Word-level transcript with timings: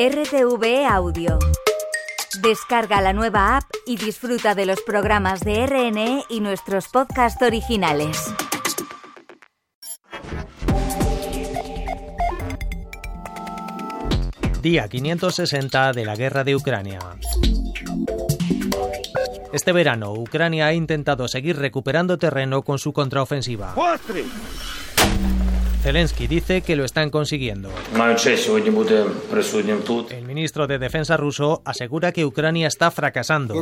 RTV 0.00 0.86
Audio. 0.88 1.40
Descarga 2.40 3.00
la 3.00 3.12
nueva 3.12 3.56
app 3.56 3.64
y 3.84 3.96
disfruta 3.96 4.54
de 4.54 4.64
los 4.64 4.80
programas 4.82 5.40
de 5.40 5.66
RNE 5.66 6.22
y 6.30 6.38
nuestros 6.38 6.86
podcasts 6.86 7.42
originales. 7.42 8.32
Día 14.62 14.86
560 14.86 15.92
de 15.92 16.04
la 16.04 16.14
guerra 16.14 16.44
de 16.44 16.54
Ucrania. 16.54 17.00
Este 19.52 19.72
verano, 19.72 20.12
Ucrania 20.12 20.66
ha 20.66 20.74
intentado 20.74 21.26
seguir 21.26 21.56
recuperando 21.56 22.18
terreno 22.18 22.62
con 22.62 22.78
su 22.78 22.92
contraofensiva. 22.92 23.74
Zelensky 25.82 26.26
dice 26.26 26.62
que 26.62 26.76
lo 26.76 26.84
están 26.84 27.10
consiguiendo. 27.10 27.70
El 30.10 30.24
ministro 30.24 30.66
de 30.66 30.78
Defensa 30.78 31.16
ruso 31.16 31.62
asegura 31.64 32.12
que 32.12 32.24
Ucrania 32.24 32.66
está 32.66 32.90
fracasando. 32.90 33.54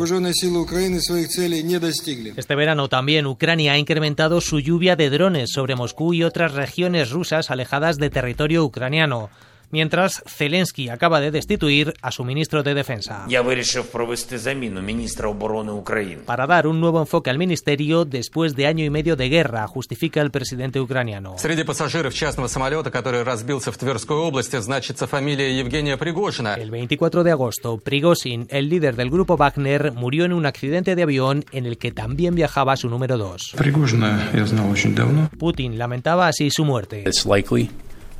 Este 2.36 2.54
verano 2.54 2.88
también 2.88 3.26
Ucrania 3.26 3.72
ha 3.72 3.78
incrementado 3.78 4.40
su 4.40 4.60
lluvia 4.60 4.96
de 4.96 5.10
drones 5.10 5.50
sobre 5.52 5.76
Moscú 5.76 6.14
y 6.14 6.24
otras 6.24 6.52
regiones 6.52 7.10
rusas 7.10 7.50
alejadas 7.50 7.96
de 7.96 8.10
territorio 8.10 8.64
ucraniano 8.64 9.30
mientras 9.70 10.22
Zelensky 10.26 10.88
acaba 10.88 11.20
de 11.20 11.30
destituir 11.30 11.94
a 12.02 12.10
su 12.10 12.24
ministro 12.24 12.62
de 12.62 12.74
Defensa. 12.74 13.26
Para 16.26 16.46
dar 16.46 16.66
un 16.66 16.80
nuevo 16.80 17.00
enfoque 17.00 17.30
al 17.30 17.38
ministerio 17.38 18.04
después 18.04 18.56
de 18.56 18.66
año 18.66 18.84
y 18.84 18.90
medio 18.90 19.16
de 19.16 19.28
guerra, 19.28 19.66
justifica 19.66 20.20
el 20.20 20.30
presidente 20.30 20.80
ucraniano. 20.80 21.36
El 26.56 26.70
24 26.70 27.24
de 27.24 27.30
agosto, 27.30 27.78
Prigozhin, 27.78 28.46
el 28.50 28.68
líder 28.68 28.96
del 28.96 29.10
grupo 29.10 29.36
Wagner, 29.36 29.92
murió 29.92 30.24
en 30.24 30.32
un 30.32 30.46
accidente 30.46 30.94
de 30.94 31.02
avión 31.02 31.44
en 31.52 31.66
el 31.66 31.78
que 31.78 31.92
también 31.92 32.34
viajaba 32.34 32.76
su 32.76 32.88
número 32.88 33.18
2. 33.18 33.54
Putin 35.38 35.78
lamentaba 35.78 36.28
así 36.28 36.50
su 36.50 36.64
muerte. 36.64 37.04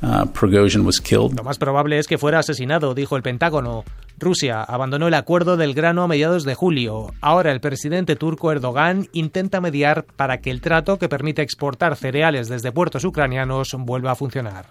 Uh, 0.01 1.33
Lo 1.35 1.43
más 1.43 1.57
probable 1.57 1.97
es 1.97 2.07
que 2.07 2.19
fuera 2.19 2.39
asesinado, 2.39 2.93
dijo 2.93 3.15
el 3.15 3.23
Pentágono. 3.23 3.83
Rusia 4.19 4.63
abandonó 4.63 5.07
el 5.07 5.13
acuerdo 5.13 5.57
del 5.57 5.73
grano 5.73 6.03
a 6.03 6.07
mediados 6.07 6.43
de 6.43 6.55
julio. 6.55 7.13
Ahora 7.21 7.51
el 7.51 7.59
presidente 7.59 8.15
turco 8.15 8.51
Erdogan 8.51 9.07
intenta 9.11 9.61
mediar 9.61 10.05
para 10.15 10.39
que 10.39 10.51
el 10.51 10.61
trato 10.61 10.97
que 10.97 11.09
permite 11.09 11.41
exportar 11.41 11.95
cereales 11.95 12.47
desde 12.47 12.71
puertos 12.71 13.03
ucranianos 13.05 13.75
vuelva 13.77 14.11
a 14.11 14.15
funcionar. 14.15 14.65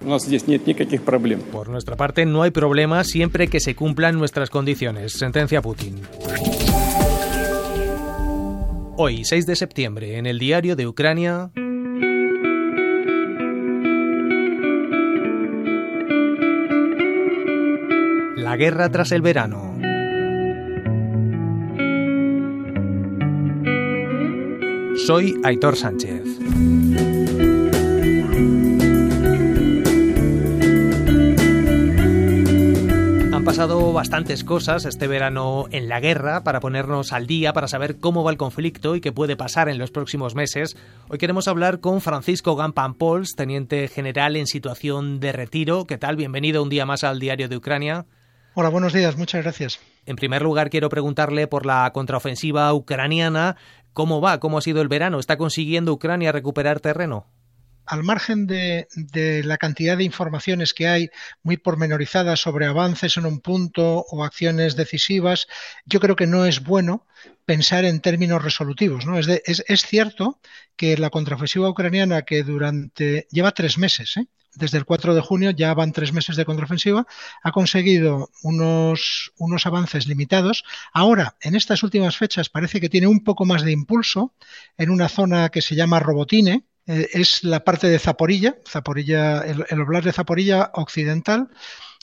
Por 1.52 1.68
nuestra 1.68 1.96
parte, 1.96 2.26
no 2.26 2.42
hay 2.42 2.50
problema 2.50 3.02
siempre 3.04 3.48
que 3.48 3.60
se 3.60 3.74
cumplan 3.74 4.18
nuestras 4.18 4.50
condiciones, 4.50 5.12
sentencia 5.12 5.60
Putin. 5.62 6.00
Hoy, 8.96 9.24
6 9.24 9.46
de 9.46 9.56
septiembre, 9.56 10.18
en 10.18 10.26
el 10.26 10.38
diario 10.38 10.74
de 10.74 10.86
Ucrania. 10.86 11.50
Guerra 18.56 18.90
tras 18.90 19.12
el 19.12 19.20
verano. 19.20 19.74
Soy 25.06 25.38
Aitor 25.44 25.76
Sánchez. 25.76 26.22
Han 33.32 33.44
pasado 33.44 33.92
bastantes 33.92 34.42
cosas 34.42 34.86
este 34.86 35.06
verano 35.06 35.66
en 35.70 35.90
la 35.90 36.00
guerra 36.00 36.42
para 36.42 36.60
ponernos 36.60 37.12
al 37.12 37.26
día, 37.26 37.52
para 37.52 37.68
saber 37.68 37.98
cómo 37.98 38.24
va 38.24 38.30
el 38.30 38.38
conflicto 38.38 38.96
y 38.96 39.02
qué 39.02 39.12
puede 39.12 39.36
pasar 39.36 39.68
en 39.68 39.76
los 39.76 39.90
próximos 39.90 40.34
meses. 40.34 40.78
Hoy 41.08 41.18
queremos 41.18 41.46
hablar 41.46 41.80
con 41.80 42.00
Francisco 42.00 42.56
Gampan-Pols, 42.56 43.36
teniente 43.36 43.86
general 43.88 44.34
en 44.34 44.46
situación 44.46 45.20
de 45.20 45.32
retiro. 45.32 45.84
¿Qué 45.84 45.98
tal? 45.98 46.16
Bienvenido 46.16 46.62
un 46.62 46.70
día 46.70 46.86
más 46.86 47.04
al 47.04 47.20
Diario 47.20 47.50
de 47.50 47.58
Ucrania. 47.58 48.06
Hola, 48.58 48.70
buenos 48.70 48.94
días, 48.94 49.18
muchas 49.18 49.42
gracias. 49.42 49.80
En 50.06 50.16
primer 50.16 50.40
lugar, 50.40 50.70
quiero 50.70 50.88
preguntarle 50.88 51.46
por 51.46 51.66
la 51.66 51.90
contraofensiva 51.92 52.72
ucraniana. 52.72 53.56
¿Cómo 53.92 54.22
va? 54.22 54.40
¿Cómo 54.40 54.56
ha 54.56 54.62
sido 54.62 54.80
el 54.80 54.88
verano? 54.88 55.20
¿Está 55.20 55.36
consiguiendo 55.36 55.92
Ucrania 55.92 56.32
recuperar 56.32 56.80
terreno? 56.80 57.26
al 57.84 58.02
margen 58.02 58.46
de, 58.46 58.88
la 59.44 59.58
cantidad 59.58 59.96
de 59.96 60.04
informaciones 60.04 60.74
que 60.74 60.88
hay 60.88 61.10
muy 61.42 61.56
pormenorizadas 61.56 62.40
sobre 62.40 62.66
avances 62.66 63.16
en 63.16 63.26
un 63.26 63.40
punto 63.40 64.04
o 64.10 64.24
acciones 64.24 64.74
decisivas, 64.74 65.46
yo 65.84 66.00
creo 66.00 66.16
que 66.16 66.26
no 66.26 66.46
es 66.46 66.64
bueno 66.64 67.06
pensar 67.46 67.84
en 67.84 68.00
términos 68.00 68.42
resolutivos. 68.42 69.06
¿no? 69.06 69.18
Es, 69.18 69.28
es, 69.66 69.86
cierto 69.86 70.40
que 70.76 70.98
la 70.98 71.10
contraofensiva 71.10 71.70
ucraniana, 71.70 72.22
que 72.22 72.42
durante 72.42 73.26
lleva 73.30 73.52
tres 73.52 73.78
meses, 73.78 74.16
¿eh? 74.18 74.26
desde 74.56 74.78
el 74.78 74.84
4 74.84 75.14
de 75.14 75.20
junio, 75.20 75.50
ya 75.50 75.72
van 75.74 75.92
tres 75.92 76.12
meses 76.12 76.36
de 76.36 76.44
contraofensiva, 76.44 77.06
ha 77.42 77.52
conseguido 77.52 78.30
unos, 78.42 79.32
unos 79.38 79.66
avances 79.66 80.06
limitados. 80.06 80.64
Ahora, 80.92 81.36
en 81.40 81.54
estas 81.54 81.82
últimas 81.82 82.16
fechas, 82.16 82.48
parece 82.48 82.80
que 82.80 82.88
tiene 82.88 83.06
un 83.06 83.22
poco 83.22 83.44
más 83.44 83.62
de 83.62 83.72
impulso 83.72 84.34
en 84.76 84.90
una 84.90 85.08
zona 85.08 85.50
que 85.50 85.62
se 85.62 85.76
llama 85.76 86.00
Robotine, 86.00 86.64
eh, 86.86 87.08
es 87.12 87.44
la 87.44 87.64
parte 87.64 87.88
de 87.88 87.98
Zaporilla, 87.98 88.56
Zaporilla 88.66 89.40
el, 89.40 89.64
el 89.68 90.02
de 90.02 90.12
Zaporilla 90.12 90.70
occidental, 90.74 91.48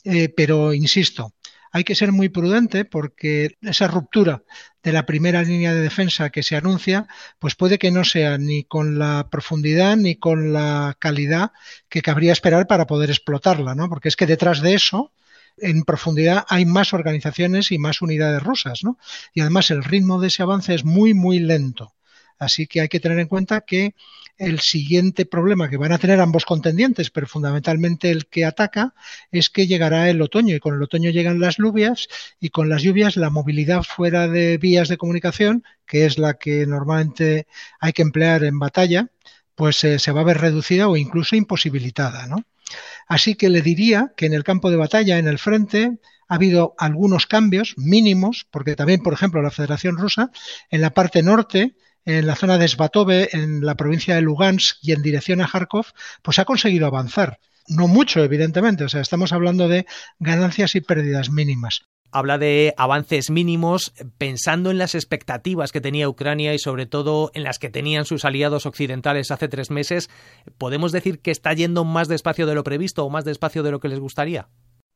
eh, 0.04 0.30
pero 0.30 0.74
insisto, 0.74 1.34
hay 1.74 1.84
que 1.84 1.96
ser 1.96 2.12
muy 2.12 2.30
prudente 2.30 2.86
porque 2.86 3.58
esa 3.62 3.88
ruptura 3.88 4.44
de 4.84 4.94
la 4.94 5.08
primera 5.08 5.42
línea 5.42 5.74
de 5.74 5.82
defensa 5.82 6.30
que 6.30 6.44
se 6.44 6.56
anuncia, 6.56 7.08
pues 7.40 7.56
puede 7.56 7.80
que 7.80 7.90
no 7.90 8.04
sea 8.04 8.38
ni 8.38 8.64
con 8.64 9.00
la 9.00 9.28
profundidad 9.32 9.98
ni 9.98 10.16
con 10.16 10.54
la 10.54 10.96
calidad 11.00 11.52
que 11.90 12.04
cabría 12.04 12.32
esperar 12.32 12.68
para 12.68 12.86
poder 12.86 13.10
explotarla, 13.10 13.74
¿no? 13.74 13.90
Porque 13.90 14.08
es 14.08 14.16
que 14.16 14.28
detrás 14.28 14.62
de 14.62 14.76
eso, 14.76 15.12
en 15.58 15.84
profundidad 15.84 16.46
hay 16.48 16.66
más 16.66 16.94
organizaciones 16.94 17.72
y 17.72 17.80
más 17.80 18.04
unidades 18.04 18.44
rusas, 18.44 18.84
¿no? 18.84 19.00
Y 19.34 19.42
además 19.42 19.72
el 19.72 19.84
ritmo 19.84 20.22
de 20.22 20.28
ese 20.28 20.44
avance 20.44 20.76
es 20.76 20.86
muy, 20.86 21.16
muy 21.16 21.40
lento. 21.40 21.94
Así 22.40 22.68
que 22.68 22.82
hay 22.82 22.90
que 22.90 23.00
tener 23.00 23.20
en 23.20 23.28
cuenta 23.28 23.62
que 23.62 23.94
el 24.38 24.60
siguiente 24.60 25.26
problema 25.26 25.70
que 25.70 25.78
van 25.78 25.92
a 25.92 26.00
tener 26.00 26.20
ambos 26.20 26.46
contendientes, 26.46 27.10
pero 27.12 27.28
fundamentalmente 27.28 28.10
el 28.10 28.26
que 28.28 28.46
ataca, 28.46 28.94
es 29.32 29.50
que 29.50 29.68
llegará 29.68 30.10
el 30.10 30.22
otoño 30.22 30.56
y 30.56 30.60
con 30.60 30.76
el 30.76 30.84
otoño 30.84 31.12
llegan 31.12 31.40
las 31.40 31.58
lluvias 31.58 32.08
y 32.40 32.50
con 32.50 32.70
las 32.70 32.82
lluvias 32.82 33.16
la 33.16 33.30
movilidad 33.30 33.84
fuera 33.84 34.28
de 34.28 34.58
vías 34.58 34.90
de 34.90 34.98
comunicación, 34.98 35.64
que 35.86 36.06
es 36.06 36.18
la 36.18 36.34
que 36.36 36.66
normalmente 36.66 37.48
hay 37.80 37.94
que 37.94 38.02
emplear 38.02 38.44
en 38.44 38.60
batalla, 38.60 39.08
pues 39.56 39.84
eh, 39.84 40.00
se 40.00 40.12
va 40.12 40.22
a 40.22 40.26
ver 40.26 40.40
reducida 40.40 40.88
o 40.88 40.98
incluso 40.98 41.36
imposibilitada. 41.36 42.28
Así 43.08 43.36
que 43.36 43.50
le 43.50 43.62
diría 43.62 44.14
que 44.18 44.26
en 44.26 44.34
el 44.34 44.44
campo 44.44 44.72
de 44.72 44.78
batalla, 44.78 45.20
en 45.20 45.28
el 45.28 45.38
frente, 45.38 46.00
ha 46.28 46.36
habido 46.36 46.74
algunos 46.80 47.28
cambios 47.28 47.76
mínimos, 47.78 48.48
porque 48.50 48.76
también, 48.76 49.04
por 49.04 49.14
ejemplo, 49.14 49.42
la 49.42 49.52
Federación 49.52 49.98
Rusa, 49.98 50.32
en 50.72 50.82
la 50.82 50.92
parte 50.92 51.22
norte, 51.22 51.76
en 52.06 52.28
la 52.28 52.36
zona 52.36 52.58
de 52.58 52.68
Svatove, 52.68 53.30
en 53.32 53.66
la 53.66 53.76
provincia 53.76 54.16
de 54.16 54.22
Lugansk 54.22 54.78
y 54.82 54.92
en 54.92 55.02
dirección 55.02 55.42
a 55.42 55.48
Kharkov, 55.48 55.88
pues 56.22 56.40
ha 56.40 56.46
conseguido 56.46 56.88
avanzar. 56.88 57.40
No 57.68 57.88
mucho, 57.88 58.24
evidentemente, 58.24 58.84
o 58.84 58.90
sea, 58.90 59.02
estamos 59.02 59.32
hablando 59.32 59.68
de 59.68 59.86
ganancias 60.20 60.76
y 60.76 60.82
pérdidas 60.82 61.30
mínimas. 61.30 61.84
Habla 62.12 62.38
de 62.38 62.76
avances 62.78 63.32
mínimos 63.32 63.92
pensando 64.20 64.70
en 64.70 64.78
las 64.78 64.94
expectativas 64.94 65.72
que 65.72 65.82
tenía 65.82 66.08
Ucrania 66.08 66.54
y 66.54 66.60
sobre 66.60 66.86
todo 66.86 67.32
en 67.34 67.42
las 67.42 67.58
que 67.58 67.72
tenían 67.72 68.06
sus 68.06 68.24
aliados 68.24 68.68
occidentales 68.68 69.32
hace 69.32 69.48
tres 69.48 69.72
meses. 69.72 70.12
¿Podemos 70.60 70.92
decir 70.92 71.22
que 71.22 71.32
está 71.32 71.54
yendo 71.54 71.86
más 71.86 72.08
despacio 72.10 72.46
de 72.46 72.54
lo 72.54 72.64
previsto 72.64 73.04
o 73.04 73.10
más 73.10 73.26
despacio 73.26 73.64
de 73.64 73.72
lo 73.72 73.80
que 73.80 73.88
les 73.88 74.00
gustaría? 74.00 74.48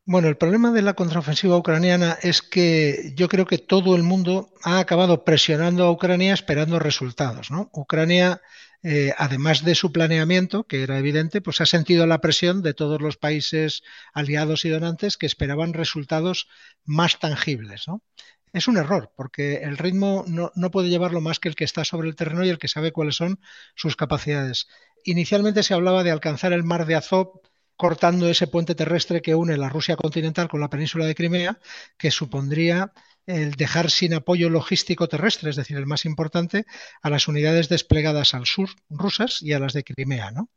Bueno, 0.09 0.29
el 0.29 0.38
problema 0.38 0.72
de 0.72 0.81
la 0.81 0.94
contraofensiva 0.94 1.58
ucraniana 1.58 2.17
es 2.22 2.41
que 2.41 3.11
yo 3.17 3.28
creo 3.28 3.46
que 3.46 3.58
todo 3.58 3.93
el 3.93 4.03
mundo 4.03 4.53
ha 4.64 4.79
acabado 4.79 5.26
presionando 5.26 5.84
a 5.84 5.91
Ucrania 5.91 6.34
esperando 6.34 6.79
resultados. 6.79 7.52
¿no? 7.52 7.70
Ucrania, 7.73 8.41
eh, 8.84 9.14
además 9.17 9.66
de 9.66 9.76
su 9.76 9.91
planeamiento, 9.91 10.64
que 10.64 10.81
era 10.81 10.97
evidente, 10.97 11.41
pues 11.41 11.59
ha 11.59 11.66
sentido 11.66 12.08
la 12.08 12.22
presión 12.22 12.61
de 12.61 12.73
todos 12.73 13.02
los 13.02 13.17
países 13.17 13.84
aliados 14.14 14.64
y 14.64 14.70
donantes 14.70 15.17
que 15.17 15.26
esperaban 15.26 15.73
resultados 15.73 16.47
más 16.85 17.20
tangibles. 17.20 17.85
¿no? 17.90 18.02
Es 18.53 18.70
un 18.70 18.78
error, 18.78 19.11
porque 19.17 19.55
el 19.55 19.78
ritmo 19.78 20.23
no, 20.26 20.53
no 20.55 20.72
puede 20.72 20.87
llevarlo 20.87 21.20
más 21.20 21.41
que 21.41 21.49
el 21.49 21.55
que 21.55 21.66
está 21.66 21.84
sobre 21.84 22.08
el 22.08 22.16
terreno 22.16 22.46
y 22.46 22.49
el 22.49 22.59
que 22.59 22.70
sabe 22.70 22.93
cuáles 22.93 23.17
son 23.17 23.41
sus 23.76 23.97
capacidades. 23.97 24.70
Inicialmente 25.03 25.64
se 25.64 25.73
hablaba 25.73 26.05
de 26.05 26.11
alcanzar 26.11 26.53
el 26.53 26.64
mar 26.64 26.85
de 26.85 26.96
Azov 26.96 27.41
cortando 27.78 28.29
ese 28.29 28.47
puente 28.47 28.76
terrestre 28.76 29.22
que 29.22 29.35
une 29.35 29.56
la 29.58 29.70
Rusia 29.70 29.96
continental 29.96 30.50
con 30.50 30.59
la 30.59 30.70
península 30.70 31.06
de 31.06 31.16
Crimea, 31.16 31.59
que 31.97 32.12
supondría 32.12 32.91
el 33.28 33.52
dejar 33.56 33.91
sin 33.91 34.14
apoyo 34.14 34.50
logístico 34.50 35.08
terrestre, 35.08 35.50
es 35.50 35.58
decir, 35.58 35.78
el 35.78 35.85
más 35.85 36.06
importante, 36.06 36.66
a 37.02 37.09
las 37.09 37.28
unidades 37.28 37.70
desplegadas 37.70 38.34
al 38.34 38.46
sur 38.46 38.70
rusas 38.90 39.41
y 39.41 39.53
a 39.53 39.59
las 39.59 39.74
de 39.74 39.84
Crimea. 39.84 40.32
¿no? 40.32 40.50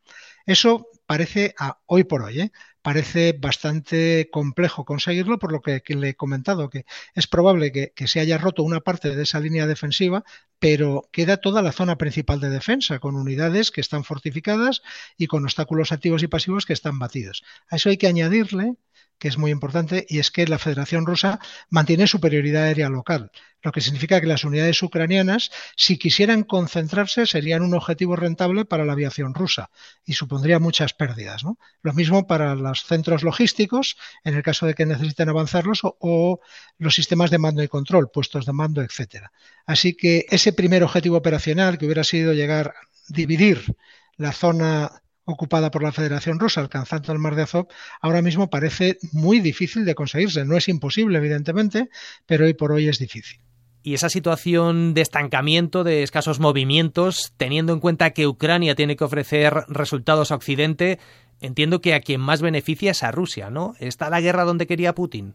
Eso 0.47 0.89
parece 1.07 1.55
a 1.59 1.81
hoy 1.87 2.05
por 2.05 2.23
hoy, 2.23 2.41
¿eh? 2.41 2.53
Parece 2.83 3.33
bastante 3.33 4.29
complejo 4.33 4.85
conseguirlo, 4.85 5.39
por 5.39 5.53
lo 5.53 5.61
que, 5.61 5.83
le 5.89 6.11
he 6.11 6.15
comentado, 6.15 6.71
que 6.71 6.87
es 7.15 7.27
probable 7.27 7.73
que, 7.73 7.93
que, 7.95 8.09
se 8.09 8.21
haya 8.21 8.39
roto 8.39 8.63
una 8.63 8.81
parte 8.81 9.15
de 9.15 9.23
esa 9.23 9.41
línea 9.41 9.67
defensiva, 9.67 10.25
pero 10.59 11.09
queda 11.13 11.39
toda 11.39 11.63
la 11.63 11.73
zona 11.73 11.97
principal 11.97 12.41
de 12.41 12.51
defensa, 12.51 12.99
con 12.99 13.17
unidades 13.17 13.71
que 13.71 13.81
están 13.81 14.05
fortificadas 14.05 14.83
y 15.17 15.27
con 15.27 15.45
obstáculos 15.45 15.93
activos 15.93 16.23
y 16.23 16.29
pasivos 16.29 16.67
que 16.67 16.73
están 16.73 16.99
batidos. 16.99 17.43
A 17.69 17.77
eso 17.77 17.91
hay 17.91 17.97
que 17.97 18.07
añadirle 18.07 18.77
que 19.21 19.29
es 19.29 19.39
muy 19.39 19.53
importante, 19.53 20.07
y 20.09 20.19
es 20.19 20.31
que 20.31 20.47
la 20.47 20.59
Federación 20.59 21.07
Rusa 21.07 21.39
mantiene 21.69 22.07
superioridad 22.07 22.65
aérea 22.65 22.89
local, 22.89 23.31
lo 23.63 23.71
que 23.71 23.83
significa 23.83 24.19
que 24.21 24.27
las 24.27 24.45
unidades 24.45 24.83
ucranianas, 24.83 25.51
si 25.77 25.99
quisieran 25.99 26.43
concentrarse, 26.43 27.27
serían 27.27 27.63
un 27.63 27.75
objetivo 27.75 28.17
rentable 28.17 28.65
para 28.65 28.87
la 28.87 28.95
aviación 28.95 29.35
rusa 29.35 29.69
y 30.07 30.15
supondría 30.15 30.59
muchas 30.59 30.95
pérdidas. 30.95 31.43
Lo 31.83 31.93
mismo 31.93 32.27
para 32.27 32.55
los 32.55 32.85
centros 32.85 33.23
logísticos, 33.23 33.97
en 34.25 34.35
el 34.35 34.43
caso 34.43 34.67
de 34.67 34.73
que 34.73 34.87
necesiten 34.87 35.29
avanzarlos, 35.29 35.85
o, 35.85 35.97
o 36.01 36.41
los 36.79 36.95
sistemas 36.95 37.31
de 37.31 37.39
mando 37.39 37.63
y 37.63 37.69
control, 37.69 38.11
puestos 38.11 38.47
de 38.47 38.55
mando, 38.55 38.81
etcétera. 38.81 39.33
Así 39.67 39.95
que 39.95 40.25
ese 40.31 40.55
primer 40.55 40.83
objetivo 40.83 41.19
operacional, 41.19 41.77
que 41.77 41.85
hubiera 41.85 42.05
sido 42.05 42.33
llegar, 42.33 42.75
dividir 43.09 43.77
la 44.17 44.33
zona 44.33 45.03
ocupada 45.25 45.71
por 45.71 45.83
la 45.83 45.93
Federación 45.93 46.39
Rusa 46.39 46.61
alcanzando 46.61 47.13
el 47.13 47.19
Mar 47.19 47.35
de 47.35 47.43
Azov, 47.43 47.69
ahora 48.01 48.23
mismo 48.23 48.51
parece 48.51 48.99
muy 49.13 49.41
difícil 49.41 49.85
de 49.85 49.95
conseguirse. 49.95 50.45
No 50.45 50.57
es 50.57 50.69
imposible, 50.69 51.19
evidentemente, 51.19 51.89
pero 52.27 52.45
hoy 52.45 52.55
por 52.55 52.73
hoy 52.73 52.89
es 52.89 52.99
difícil. 52.99 53.41
Y 53.83 53.95
esa 53.95 54.11
situación 54.11 54.93
de 54.93 55.01
estancamiento, 55.01 55.85
de 55.85 56.03
escasos 56.03 56.39
movimientos, 56.39 57.33
teniendo 57.39 57.73
en 57.73 57.81
cuenta 57.81 58.11
que 58.11 58.27
Ucrania 58.27 58.75
tiene 58.75 58.97
que 58.97 59.05
ofrecer 59.05 59.55
resultados 59.69 60.31
a 60.31 60.35
Occidente, 60.35 60.99
entiendo 61.41 61.81
que 61.81 61.95
a 61.95 62.01
quien 62.01 62.21
más 62.21 62.43
beneficia 62.43 62.91
es 62.91 63.03
a 63.03 63.11
Rusia, 63.11 63.49
¿no? 63.49 63.75
¿Está 63.81 64.11
la 64.11 64.21
guerra 64.21 64.45
donde 64.45 64.67
quería 64.67 64.95
Putin? 64.95 65.35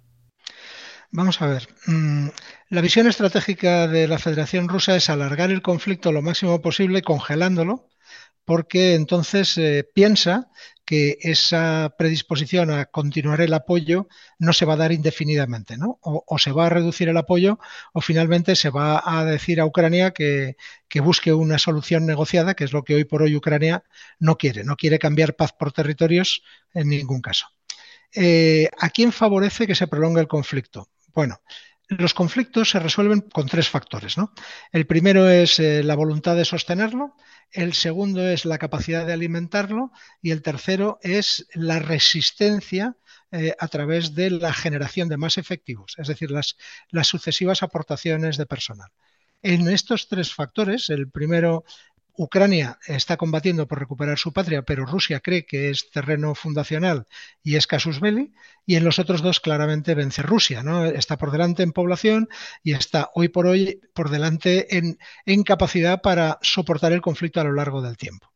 Vamos 1.12 1.42
a 1.42 1.48
ver. 1.48 1.68
Mm, 1.88 2.28
la 2.70 2.82
visión 2.82 3.08
estratégica 3.08 3.88
de 3.88 4.08
la 4.08 4.20
Federación 4.20 4.70
Rusa 4.70 4.96
es 4.96 5.10
alargar 5.10 5.50
el 5.50 5.62
conflicto 5.64 6.12
lo 6.12 6.22
máximo 6.22 6.62
posible 6.62 7.02
congelándolo 7.02 7.90
porque 8.45 8.94
entonces 8.94 9.57
eh, 9.57 9.88
piensa 9.94 10.50
que 10.86 11.18
esa 11.21 11.95
predisposición 11.97 12.69
a 12.69 12.86
continuar 12.86 13.42
el 13.42 13.53
apoyo 13.53 14.07
no 14.38 14.53
se 14.53 14.65
va 14.65 14.74
a 14.74 14.77
dar 14.77 14.92
indefinidamente, 14.92 15.77
¿no? 15.77 16.00
O, 16.01 16.38
se 16.38 16.51
va 16.51 16.68
a 16.68 16.69
reducir 16.69 17.09
el 17.09 17.18
apoyo 17.18 17.59
o 17.92 18.01
finalmente 18.01 18.56
se 18.56 18.69
va 18.69 19.01
a 19.03 19.25
decir 19.25 19.59
a 19.59 19.65
Ucrania 19.65 20.12
que, 20.12 20.56
busque 21.03 21.33
una 21.33 21.57
solución 21.57 22.06
negociada, 22.06 22.53
que 22.53 22.63
es 22.63 22.71
lo 22.71 22.83
que 22.83 22.95
hoy 22.95 23.03
por 23.03 23.21
hoy 23.21 23.36
Ucrania 23.36 23.83
no 24.19 24.38
quiere, 24.38 24.63
no 24.63 24.77
quiere 24.77 24.98
cambiar 24.98 25.36
paz 25.36 25.51
por 25.51 25.74
territorios 25.74 26.41
en 26.74 26.88
ningún 26.88 27.19
caso. 27.19 27.48
Eh, 28.13 28.69
¿A 28.80 28.89
quién 28.91 29.12
favorece 29.12 29.68
que 29.68 29.75
se 29.75 29.88
prolongue 29.88 30.21
el 30.21 30.27
conflicto? 30.30 30.88
Bueno, 31.13 31.41
los 31.89 32.13
conflictos 32.13 32.69
se 32.69 32.80
resuelven 32.80 33.21
con 33.21 33.48
tres 33.48 33.69
factores. 33.69 34.18
¿no? 34.18 34.33
El 34.71 34.86
primero 34.88 35.30
es 35.30 35.59
eh, 35.59 35.83
la 35.83 35.95
voluntad 35.95 36.36
de 36.36 36.45
sostenerlo, 36.45 37.15
el 37.51 37.74
segundo 37.74 38.27
es 38.27 38.45
la 38.45 38.57
capacidad 38.57 39.06
de 39.06 39.13
alimentarlo 39.13 39.92
y 40.21 40.31
el 40.31 40.42
tercero 40.42 41.00
es 41.01 41.47
la 41.53 41.80
resistencia 41.80 42.95
eh, 43.31 43.56
a 43.59 43.68
través 43.68 44.15
de 44.15 44.30
la 44.30 44.53
generación 44.53 45.09
de 45.09 45.18
más 45.18 45.38
efectivos, 45.38 45.95
es 45.97 46.07
decir, 46.07 46.31
las, 46.31 46.57
las 46.89 47.07
sucesivas 47.07 47.63
aportaciones 47.63 48.38
de 48.38 48.45
personal. 48.45 48.89
En 49.42 49.68
estos 49.69 50.07
tres 50.07 50.33
factores, 50.33 50.89
el 50.89 51.09
primero 51.09 51.65
Ucrania 52.17 52.79
está 52.88 53.17
combatiendo 53.17 53.67
por 53.67 53.79
recuperar 53.79 54.17
su 54.17 54.33
patria, 54.33 54.62
pero 54.62 54.85
Rusia 54.85 55.19
cree 55.19 55.45
que 55.45 55.69
es 55.69 55.89
terreno 55.91 56.35
fundacional 56.35 57.07
y 57.44 57.56
es 57.56 57.67
casus 57.67 58.00
belli, 58.00 58.33
y 58.65 58.75
en 58.75 58.83
los 58.83 59.00
otros 59.00 59.21
dos 59.21 59.39
claramente 59.39 59.95
vence 59.95 60.21
Rusia, 60.21 60.63
¿no? 60.63 60.85
Está 60.85 61.17
por 61.17 61.31
delante 61.31 61.63
en 61.63 61.71
población 61.71 62.29
y 62.63 62.73
está 62.73 63.09
hoy 63.13 63.27
por 63.27 63.47
hoy 63.47 63.81
por 63.94 64.09
delante 64.09 64.77
en, 64.77 65.44
capacidad 65.44 66.01
para 66.01 66.39
soportar 66.41 66.91
el 66.94 67.01
conflicto 67.01 67.41
a 67.41 67.44
lo 67.44 67.53
largo 67.53 67.81
del 67.81 67.97
tiempo. 67.97 68.31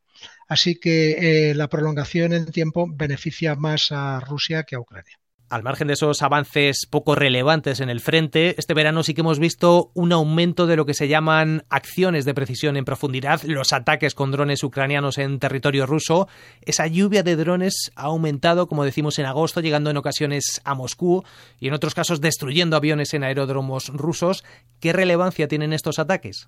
Así 0.48 0.80
que 0.80 1.50
eh, 1.50 1.56
la 1.56 1.70
prolongación 1.70 2.34
en 2.34 2.52
tiempo 2.52 2.88
beneficia 2.90 3.56
más 3.56 3.92
a 3.92 4.20
Rusia 4.20 4.64
que 4.64 4.76
a 4.76 4.80
Ucrania. 4.80 5.18
Al 5.50 5.64
margen 5.64 5.88
de 5.88 5.96
esos 5.96 6.22
avances 6.22 6.86
poco 6.88 7.16
relevantes 7.16 7.80
en 7.80 7.90
el 7.90 8.02
frente, 8.02 8.54
este 8.60 8.76
verano 8.76 9.02
sí 9.02 9.16
que 9.16 9.22
hemos 9.22 9.40
visto 9.40 9.90
un 9.96 10.12
aumento 10.12 10.68
de 10.68 10.76
lo 10.76 10.86
que 10.86 10.94
se 10.94 11.08
llaman 11.08 11.64
acciones 11.70 12.24
de 12.24 12.36
precisión 12.36 12.78
en 12.78 12.86
profundidad, 12.86 13.42
los 13.42 13.74
ataques 13.74 14.14
con 14.14 14.30
drones 14.30 14.64
ucranianos 14.64 15.18
en 15.18 15.40
territorio 15.40 15.88
ruso. 15.88 16.28
Esa 16.62 16.86
lluvia 16.86 17.24
de 17.24 17.36
drones 17.36 17.92
ha 17.96 18.04
aumentado, 18.04 18.68
como 18.68 18.86
decimos 18.86 19.18
en 19.18 19.26
agosto, 19.26 19.60
llegando 19.60 19.90
en 19.90 19.98
ocasiones 19.98 20.62
a 20.66 20.76
Moscú 20.76 21.24
y 21.60 21.70
en 21.70 21.74
otros 21.74 21.96
casos 21.96 22.22
destruyendo 22.22 22.78
aviones 22.78 23.16
en 23.16 23.24
aeródromos 23.24 23.88
rusos. 23.88 24.44
¿Qué 24.80 24.94
relevancia 24.94 25.48
tienen 25.48 25.74
estos 25.74 25.98
ataques? 25.98 26.48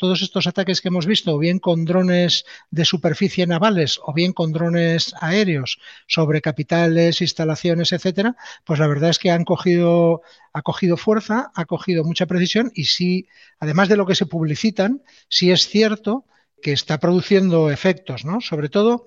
Todos 0.00 0.22
estos 0.22 0.46
ataques 0.46 0.80
que 0.80 0.88
hemos 0.88 1.04
visto, 1.04 1.34
o 1.34 1.38
bien 1.38 1.58
con 1.58 1.84
drones 1.84 2.46
de 2.70 2.86
superficie 2.86 3.46
navales, 3.46 4.00
o 4.02 4.14
bien 4.14 4.32
con 4.32 4.50
drones 4.50 5.14
aéreos 5.20 5.78
sobre 6.06 6.40
capitales, 6.40 7.20
instalaciones, 7.20 7.92
etcétera, 7.92 8.34
pues 8.64 8.80
la 8.80 8.88
verdad 8.88 9.10
es 9.10 9.18
que 9.18 9.30
han 9.30 9.44
cogido, 9.44 10.22
ha 10.54 10.62
cogido 10.62 10.96
fuerza, 10.96 11.52
ha 11.54 11.66
cogido 11.66 12.02
mucha 12.02 12.24
precisión 12.24 12.72
y 12.74 12.84
sí, 12.84 13.28
además 13.58 13.90
de 13.90 13.98
lo 13.98 14.06
que 14.06 14.14
se 14.14 14.24
publicitan, 14.24 15.02
sí 15.28 15.52
es 15.52 15.68
cierto 15.68 16.24
que 16.62 16.72
está 16.72 16.98
produciendo 16.98 17.70
efectos, 17.70 18.24
¿no? 18.24 18.40
Sobre 18.40 18.70
todo 18.70 19.06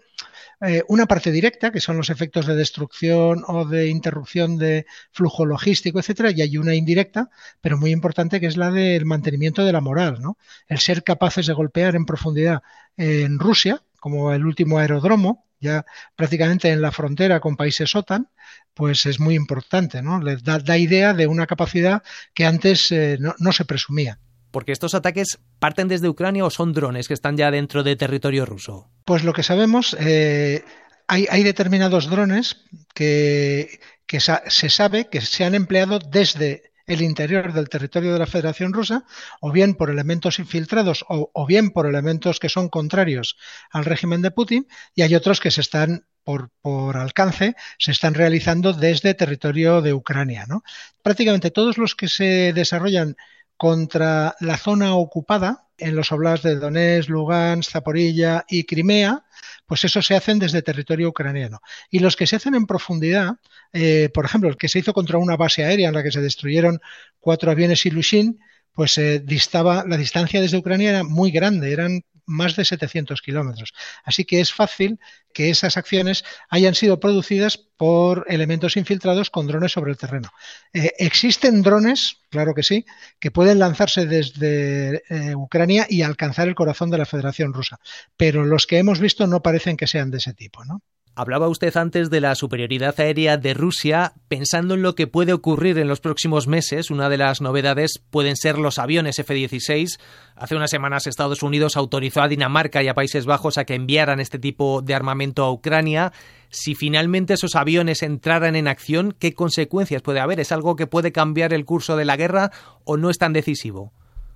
eh, 0.61 0.83
una 0.87 1.05
parte 1.05 1.31
directa, 1.31 1.71
que 1.71 1.81
son 1.81 1.97
los 1.97 2.09
efectos 2.09 2.45
de 2.45 2.55
destrucción 2.55 3.43
o 3.47 3.65
de 3.65 3.89
interrupción 3.89 4.57
de 4.57 4.85
flujo 5.11 5.45
logístico, 5.45 5.99
etcétera, 5.99 6.31
y 6.31 6.41
hay 6.41 6.57
una 6.57 6.75
indirecta, 6.75 7.29
pero 7.61 7.77
muy 7.77 7.91
importante, 7.91 8.39
que 8.39 8.47
es 8.47 8.57
la 8.57 8.71
del 8.71 9.05
mantenimiento 9.05 9.65
de 9.65 9.73
la 9.73 9.81
moral, 9.81 10.21
¿no? 10.21 10.37
El 10.67 10.79
ser 10.79 11.03
capaces 11.03 11.47
de 11.47 11.53
golpear 11.53 11.95
en 11.95 12.05
profundidad 12.05 12.61
en 12.97 13.39
Rusia, 13.39 13.83
como 13.99 14.33
el 14.33 14.45
último 14.45 14.79
aeródromo, 14.79 15.45
ya 15.59 15.85
prácticamente 16.15 16.69
en 16.69 16.81
la 16.81 16.91
frontera 16.91 17.39
con 17.39 17.55
países 17.55 17.95
OTAN, 17.95 18.29
pues 18.73 19.05
es 19.05 19.19
muy 19.19 19.35
importante, 19.35 20.01
¿no? 20.01 20.19
Les 20.21 20.43
da, 20.43 20.77
idea 20.77 21.13
de 21.13 21.27
una 21.27 21.47
capacidad 21.47 22.03
que 22.33 22.45
antes 22.45 22.91
eh, 22.91 23.17
no 23.19 23.51
se 23.51 23.65
presumía. 23.65 24.19
Porque 24.53 24.71
estos 24.71 24.93
ataques 24.93 25.39
parten 25.57 25.87
desde 25.87 26.07
Ucrania 26.07 26.45
o 26.45 26.51
son 26.51 26.73
drones 26.73 27.07
que 27.07 27.15
están 27.15 27.35
ya 27.35 27.49
dentro 27.49 27.81
de 27.81 27.95
territorio 27.95 28.45
ruso. 28.45 28.87
Pues 29.03 29.23
lo 29.23 29.33
que 29.33 29.41
sabemos, 29.41 29.97
eh, 29.99 30.63
hay, 31.07 31.43
determinados 31.43 32.07
drones 32.07 32.61
que, 32.93 33.79
se 34.07 34.69
sabe 34.69 35.09
que 35.09 35.21
se 35.21 35.43
han 35.43 35.55
empleado 35.55 35.97
desde 35.97 36.71
el 36.85 37.01
interior 37.01 37.51
del 37.51 37.67
territorio 37.67 38.13
de 38.13 38.19
la 38.19 38.27
Federación 38.27 38.73
Rusa, 38.73 39.05
o 39.41 39.51
bien 39.51 39.73
por 39.73 39.89
elementos 39.89 40.37
infiltrados, 40.37 41.03
o, 41.07 41.45
bien 41.47 41.71
por 41.71 41.87
elementos 41.87 42.39
que 42.39 42.49
son 42.49 42.69
contrarios 42.69 43.37
al 43.71 43.85
régimen 43.85 44.21
de 44.21 44.29
Putin, 44.29 44.67
y 44.93 45.01
hay 45.01 45.15
otros 45.15 45.39
que 45.39 45.49
se 45.49 45.61
están 45.61 46.05
por, 46.23 46.51
por, 46.61 46.95
alcance 46.95 47.55
se 47.79 47.91
están 47.91 48.13
realizando 48.13 48.71
desde 48.71 49.15
territorio 49.15 49.81
de 49.81 49.93
Ucrania. 49.93 50.45
¿no? 50.47 50.63
Prácticamente 51.01 51.49
todos 51.49 51.79
los 51.79 51.95
que 51.95 52.07
se 52.07 52.53
desarrollan 52.53 53.15
contra 53.57 54.35
la 54.39 54.57
zona 54.57 54.95
ocupada 54.95 55.67
en 55.77 55.95
los 55.95 56.11
oblasts 56.11 56.43
de 56.43 56.55
Donetsk, 56.55 57.09
Lugansk, 57.09 57.71
Zaporilla 57.71 58.45
y 58.47 58.63
Crimea, 58.63 59.25
pues 59.65 59.83
eso 59.85 60.01
se 60.01 60.15
hacen 60.15 60.39
desde 60.39 60.61
territorio 60.61 61.09
ucraniano. 61.09 61.59
Y 61.89 61.99
los 61.99 62.15
que 62.15 62.27
se 62.27 62.35
hacen 62.35 62.55
en 62.55 62.65
profundidad, 62.65 63.35
eh, 63.71 64.09
por 64.13 64.25
ejemplo, 64.25 64.49
el 64.49 64.57
que 64.57 64.69
se 64.69 64.79
hizo 64.79 64.93
contra 64.93 65.17
una 65.17 65.35
base 65.35 65.63
aérea 65.63 65.89
en 65.89 65.95
la 65.95 66.03
que 66.03 66.11
se 66.11 66.21
destruyeron 66.21 66.79
cuatro 67.19 67.51
aviones 67.51 67.85
Ilushin, 67.85 68.39
pues 68.73 68.97
eh, 68.97 69.19
distaba, 69.19 69.83
la 69.87 69.97
distancia 69.97 70.41
desde 70.41 70.57
Ucrania 70.57 70.89
era 70.89 71.03
muy 71.03 71.31
grande, 71.31 71.71
eran 71.71 72.01
más 72.25 72.55
de 72.55 72.65
700 72.65 73.21
kilómetros. 73.21 73.73
Así 74.03 74.25
que 74.25 74.39
es 74.39 74.53
fácil 74.53 74.99
que 75.33 75.49
esas 75.49 75.77
acciones 75.77 76.23
hayan 76.49 76.75
sido 76.75 76.99
producidas 76.99 77.57
por 77.57 78.25
elementos 78.29 78.77
infiltrados 78.77 79.29
con 79.29 79.47
drones 79.47 79.71
sobre 79.71 79.91
el 79.91 79.97
terreno. 79.97 80.29
Eh, 80.73 80.93
existen 80.99 81.61
drones, 81.61 82.17
claro 82.29 82.53
que 82.53 82.63
sí, 82.63 82.85
que 83.19 83.31
pueden 83.31 83.59
lanzarse 83.59 84.05
desde 84.05 85.03
eh, 85.09 85.35
Ucrania 85.35 85.87
y 85.89 86.01
alcanzar 86.03 86.47
el 86.47 86.55
corazón 86.55 86.89
de 86.91 86.99
la 86.99 87.05
Federación 87.05 87.53
Rusa, 87.53 87.79
pero 88.15 88.45
los 88.45 88.67
que 88.67 88.77
hemos 88.77 88.99
visto 88.99 89.27
no 89.27 89.41
parecen 89.41 89.77
que 89.77 89.87
sean 89.87 90.11
de 90.11 90.17
ese 90.19 90.33
tipo, 90.33 90.63
¿no? 90.63 90.81
Hablaba 91.15 91.47
usted 91.47 91.77
antes 91.77 92.09
de 92.09 92.21
la 92.21 92.33
superioridad 92.33 92.99
aérea 92.99 93.37
de 93.37 93.53
Rusia. 93.53 94.13
Pensando 94.29 94.73
en 94.73 94.81
lo 94.81 94.95
que 94.95 95.05
puede 95.05 95.31
ocurrir 95.31 95.77
en 95.77 95.87
los 95.87 95.99
próximos 95.99 96.47
meses, 96.47 96.89
una 96.89 97.07
de 97.07 97.17
las 97.17 97.39
novedades 97.39 98.01
pueden 98.09 98.35
ser 98.35 98.57
los 98.57 98.79
aviones 98.79 99.19
F-16. 99.19 99.99
Hace 100.35 100.55
unas 100.55 100.71
semanas 100.71 101.05
Estados 101.05 101.43
Unidos 101.43 101.77
autorizó 101.77 102.23
a 102.23 102.27
Dinamarca 102.27 102.81
y 102.81 102.87
a 102.87 102.95
Países 102.95 103.27
Bajos 103.27 103.59
a 103.59 103.65
que 103.65 103.75
enviaran 103.75 104.19
este 104.19 104.39
tipo 104.39 104.81
de 104.81 104.95
armamento 104.95 105.43
a 105.43 105.51
Ucrania. 105.51 106.13
Si 106.49 106.73
finalmente 106.73 107.35
esos 107.35 107.55
aviones 107.55 108.01
entraran 108.01 108.55
en 108.55 108.67
acción, 108.67 109.15
¿qué 109.19 109.35
consecuencias 109.35 110.01
puede 110.01 110.19
haber? 110.19 110.39
¿Es 110.39 110.51
algo 110.51 110.75
que 110.75 110.87
puede 110.87 111.11
cambiar 111.11 111.53
el 111.53 111.63
curso 111.63 111.95
de 111.95 112.05
la 112.05 112.17
guerra 112.17 112.49
o 112.85 112.97
no 112.97 113.11
es 113.11 113.19
tan 113.19 113.33
decisivo? 113.33 113.93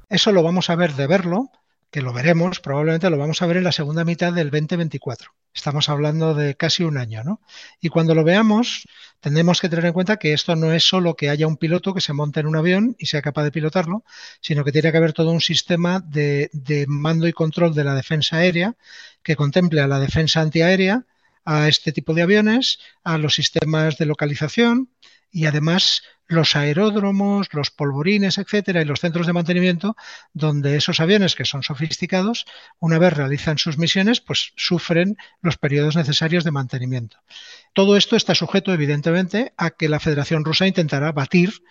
Eso 0.10 0.32
lo 0.32 0.44
vamos 0.44 0.70
a 0.70 0.76
ver 0.76 0.94
de 0.94 1.08
verlo 1.08 1.50
que 1.92 2.02
lo 2.02 2.14
veremos, 2.14 2.60
probablemente 2.60 3.10
lo 3.10 3.18
vamos 3.18 3.42
a 3.42 3.48
ver 3.48 3.58
en 3.58 3.64
la 3.64 3.72
segunda 3.72 4.04
mitad 4.04 4.34
del 4.34 4.52
2024. 4.52 5.32
Estamos 5.54 5.90
hablando 5.90 6.36
de 6.36 6.56
casi 6.56 6.84
un 6.84 6.98
año, 6.98 7.24
¿no? 7.24 7.42
Y 7.82 7.90
cuando 7.90 8.14
lo 8.14 8.24
veamos, 8.24 8.88
tendremos 9.20 9.62
que 9.62 9.70
tener 9.70 9.86
en 9.86 9.94
cuenta 9.94 10.18
que 10.18 10.34
esto 10.34 10.56
no 10.56 10.74
es 10.74 10.84
solo 10.84 11.16
que 11.16 11.30
haya 11.30 11.48
un 11.48 11.58
piloto 11.58 11.94
que 11.94 12.02
se 12.02 12.14
monte 12.14 12.42
en 12.42 12.48
un 12.48 12.58
avión 12.58 12.96
y 13.00 13.08
sea 13.08 13.22
capaz 13.22 13.44
de 13.44 13.52
pilotarlo, 13.52 14.04
sino 14.42 14.64
que 14.64 14.72
tiene 14.72 14.92
que 14.92 14.98
haber 14.98 15.14
todo 15.14 15.32
un 15.32 15.42
sistema 15.42 16.00
de, 16.00 16.50
de 16.54 16.86
mando 16.88 17.28
y 17.28 17.34
control 17.34 17.74
de 17.74 17.84
la 17.86 17.96
defensa 17.96 18.38
aérea 18.38 18.76
que 19.24 19.36
contemple 19.36 19.82
a 19.82 19.88
la 19.88 20.00
defensa 20.00 20.42
antiaérea, 20.42 21.06
a 21.46 21.68
este 21.70 21.94
tipo 21.94 22.14
de 22.14 22.22
aviones, 22.22 22.80
a 23.04 23.18
los 23.18 23.36
sistemas 23.36 23.98
de 23.98 24.06
localización 24.06 24.90
y 25.32 25.46
además 25.46 26.02
los 26.28 26.56
aeródromos, 26.56 27.54
los 27.54 27.72
polvorines, 27.72 28.38
etcétera, 28.38 28.82
y 28.82 28.86
los 28.86 29.00
centros 29.00 29.28
de 29.28 29.34
mantenimiento, 29.34 29.96
donde 30.34 30.76
esos 30.76 31.00
aviones 31.00 31.36
que 31.36 31.46
son 31.46 31.64
sofisticados, 31.64 32.46
una 32.80 33.00
vez 33.00 33.14
realizan 33.14 33.58
sus 33.58 33.78
misiones, 33.78 34.22
pues 34.22 34.54
sufren 34.56 35.18
los 35.42 35.58
periodos 35.58 35.96
necesarios 35.96 36.44
de 36.44 36.52
mantenimiento. 36.52 37.18
Todo 37.78 37.96
esto 37.96 38.16
está 38.16 38.34
sujeto, 38.34 38.74
evidentemente, 38.74 39.54
a 39.56 39.70
que 39.70 39.88
la 39.88 40.00
Federación 40.00 40.44
Rusa 40.44 40.66
intentará 40.66 41.12
batir 41.12 41.62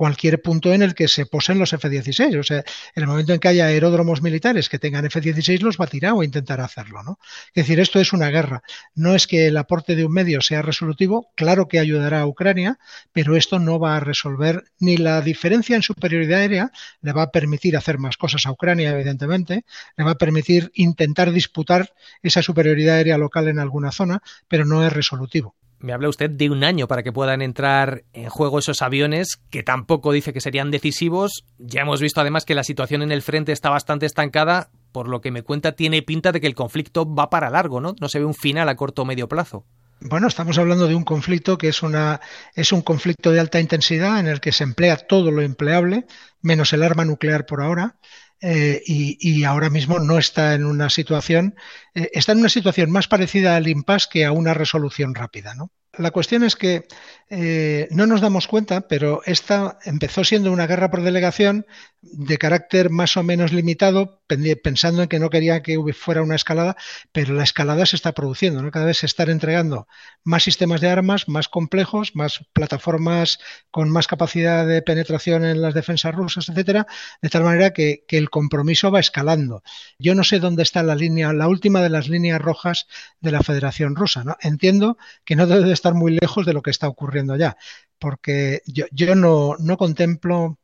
cualquier 0.00 0.40
punto 0.40 0.72
en 0.72 0.80
el 0.80 0.94
que 0.94 1.08
se 1.08 1.26
posen 1.26 1.58
los 1.58 1.74
F-16. 1.74 2.38
O 2.38 2.42
sea, 2.42 2.64
en 2.94 3.02
el 3.02 3.06
momento 3.06 3.34
en 3.34 3.38
que 3.38 3.48
haya 3.48 3.66
aeródromos 3.66 4.22
militares 4.22 4.70
que 4.70 4.78
tengan 4.78 5.04
F-16, 5.04 5.60
los 5.60 5.76
batirá 5.76 6.14
o 6.14 6.22
intentará 6.22 6.64
hacerlo. 6.64 7.02
¿no? 7.02 7.18
Es 7.48 7.66
decir, 7.66 7.80
esto 7.80 8.00
es 8.00 8.14
una 8.14 8.30
guerra. 8.30 8.62
No 8.94 9.14
es 9.14 9.26
que 9.26 9.48
el 9.48 9.58
aporte 9.58 9.96
de 9.96 10.06
un 10.06 10.12
medio 10.12 10.40
sea 10.40 10.62
resolutivo, 10.62 11.30
claro 11.36 11.68
que 11.68 11.78
ayudará 11.78 12.22
a 12.22 12.26
Ucrania, 12.26 12.78
pero 13.12 13.36
esto 13.36 13.58
no 13.58 13.78
va 13.78 13.96
a 13.96 14.00
resolver 14.00 14.64
ni 14.78 14.96
la 14.96 15.20
diferencia 15.20 15.76
en 15.76 15.82
superioridad 15.82 16.40
aérea, 16.40 16.70
le 17.02 17.12
va 17.12 17.24
a 17.24 17.30
permitir 17.30 17.76
hacer 17.76 17.98
más 17.98 18.16
cosas 18.16 18.46
a 18.46 18.52
Ucrania, 18.52 18.92
evidentemente, 18.92 19.66
le 19.98 20.04
va 20.04 20.12
a 20.12 20.18
permitir 20.18 20.70
intentar 20.72 21.30
disputar 21.30 21.92
esa 22.22 22.40
superioridad 22.40 22.96
aérea 22.96 23.18
local 23.18 23.48
en 23.48 23.58
alguna 23.58 23.92
zona, 23.92 24.22
pero 24.48 24.64
no 24.64 24.86
es 24.86 24.90
resolutivo 24.90 25.49
me 25.80 25.92
habla 25.92 26.08
usted 26.08 26.30
de 26.30 26.50
un 26.50 26.62
año 26.62 26.86
para 26.86 27.02
que 27.02 27.12
puedan 27.12 27.42
entrar 27.42 28.04
en 28.12 28.28
juego 28.28 28.58
esos 28.58 28.82
aviones, 28.82 29.40
que 29.50 29.62
tampoco 29.62 30.12
dice 30.12 30.32
que 30.32 30.40
serían 30.40 30.70
decisivos. 30.70 31.44
Ya 31.58 31.82
hemos 31.82 32.00
visto 32.00 32.20
además 32.20 32.44
que 32.44 32.54
la 32.54 32.64
situación 32.64 33.02
en 33.02 33.12
el 33.12 33.22
frente 33.22 33.52
está 33.52 33.70
bastante 33.70 34.06
estancada, 34.06 34.70
por 34.92 35.08
lo 35.08 35.20
que 35.20 35.30
me 35.30 35.42
cuenta 35.42 35.72
tiene 35.72 36.02
pinta 36.02 36.32
de 36.32 36.40
que 36.40 36.46
el 36.46 36.54
conflicto 36.54 37.12
va 37.12 37.30
para 37.30 37.50
largo, 37.50 37.80
¿no? 37.80 37.94
No 38.00 38.08
se 38.08 38.18
ve 38.18 38.24
un 38.24 38.34
final 38.34 38.68
a 38.68 38.76
corto 38.76 39.02
o 39.02 39.06
medio 39.06 39.28
plazo. 39.28 39.64
Bueno, 40.02 40.28
estamos 40.28 40.56
hablando 40.58 40.86
de 40.86 40.94
un 40.94 41.04
conflicto 41.04 41.58
que 41.58 41.68
es 41.68 41.82
una 41.82 42.20
es 42.54 42.72
un 42.72 42.80
conflicto 42.80 43.32
de 43.32 43.40
alta 43.40 43.60
intensidad 43.60 44.18
en 44.18 44.28
el 44.28 44.40
que 44.40 44.50
se 44.50 44.64
emplea 44.64 44.96
todo 44.96 45.30
lo 45.30 45.42
empleable, 45.42 46.06
menos 46.40 46.72
el 46.72 46.82
arma 46.82 47.04
nuclear 47.04 47.44
por 47.44 47.60
ahora. 47.60 47.96
Eh, 48.42 48.82
y, 48.86 49.44
ahora 49.44 49.68
mismo 49.68 49.98
no 49.98 50.16
está 50.16 50.54
en 50.54 50.64
una 50.64 50.88
situación, 50.88 51.56
eh, 51.94 52.08
está 52.14 52.32
en 52.32 52.38
una 52.38 52.48
situación 52.48 52.90
más 52.90 53.06
parecida 53.06 53.56
al 53.56 53.68
impasse 53.68 54.08
que 54.10 54.24
a 54.24 54.32
una 54.32 54.54
resolución 54.54 55.14
rápida. 55.14 55.54
La 55.98 56.10
cuestión 56.10 56.44
es 56.44 56.56
que 56.56 56.86
eh, 57.28 57.88
no 57.90 58.06
nos 58.06 58.20
damos 58.20 58.46
cuenta, 58.46 58.88
pero 58.88 59.22
esta 59.26 59.78
empezó 59.84 60.24
siendo 60.24 60.52
una 60.52 60.66
guerra 60.66 60.90
por 60.90 61.02
delegación 61.02 61.66
de 62.02 62.38
carácter 62.38 62.88
más 62.88 63.16
o 63.16 63.22
menos 63.22 63.52
limitado, 63.52 64.22
pensando 64.62 65.02
en 65.02 65.08
que 65.08 65.18
no 65.18 65.28
quería 65.28 65.62
que 65.62 65.78
fuera 65.92 66.22
una 66.22 66.34
escalada, 66.34 66.76
pero 67.12 67.34
la 67.34 67.42
escalada 67.42 67.84
se 67.84 67.96
está 67.96 68.12
produciendo, 68.12 68.62
¿no? 68.62 68.70
Cada 68.70 68.86
vez 68.86 68.98
se 68.98 69.06
están 69.06 69.28
entregando 69.28 69.86
más 70.24 70.44
sistemas 70.44 70.80
de 70.80 70.88
armas, 70.88 71.28
más 71.28 71.48
complejos, 71.48 72.16
más 72.16 72.40
plataformas 72.52 73.38
con 73.70 73.90
más 73.90 74.06
capacidad 74.06 74.66
de 74.66 74.82
penetración 74.82 75.44
en 75.44 75.60
las 75.60 75.74
defensas 75.74 76.14
rusas, 76.14 76.48
etcétera, 76.48 76.86
de 77.20 77.28
tal 77.28 77.44
manera 77.44 77.72
que, 77.72 78.04
el 78.08 78.30
compromiso 78.30 78.90
va 78.90 79.00
escalando. 79.00 79.62
Yo 79.98 80.14
no 80.14 80.24
sé 80.24 80.40
dónde 80.40 80.62
está 80.62 80.82
la 80.82 80.94
línea, 80.94 81.32
la 81.32 81.48
última 81.48 81.80
de 81.80 81.90
las 81.90 82.08
líneas 82.08 82.40
rojas 82.40 82.86
de 83.20 83.30
la 83.30 83.42
Federación 83.42 83.96
Rusa, 83.96 84.24
¿no? 84.24 84.36
Entiendo 84.40 84.98
que 85.24 85.36
no 85.36 85.46
debe 85.46 85.66
de 85.66 85.72
estar 85.72 85.94
muy 85.94 86.18
lejos 86.20 86.44
de 86.44 86.52
lo 86.52 86.62
que 86.62 86.70
está 86.70 86.88
ocurriendo 86.88 87.36
ya, 87.36 87.56
porque 87.98 88.62
yo, 88.66 88.86
yo 88.90 89.14
no, 89.14 89.56
no 89.58 89.76
contemplo 89.76 90.59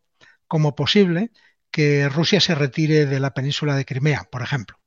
como 0.48 0.74
posible 0.74 1.30
que 1.70 2.08
Rusia 2.08 2.40
se 2.40 2.54
retire 2.54 3.06
de 3.06 3.20
la 3.20 3.34
península 3.34 3.76
de 3.76 3.84
Crimea, 3.84 4.28
por 4.30 4.42
ejemplo. 4.42 4.78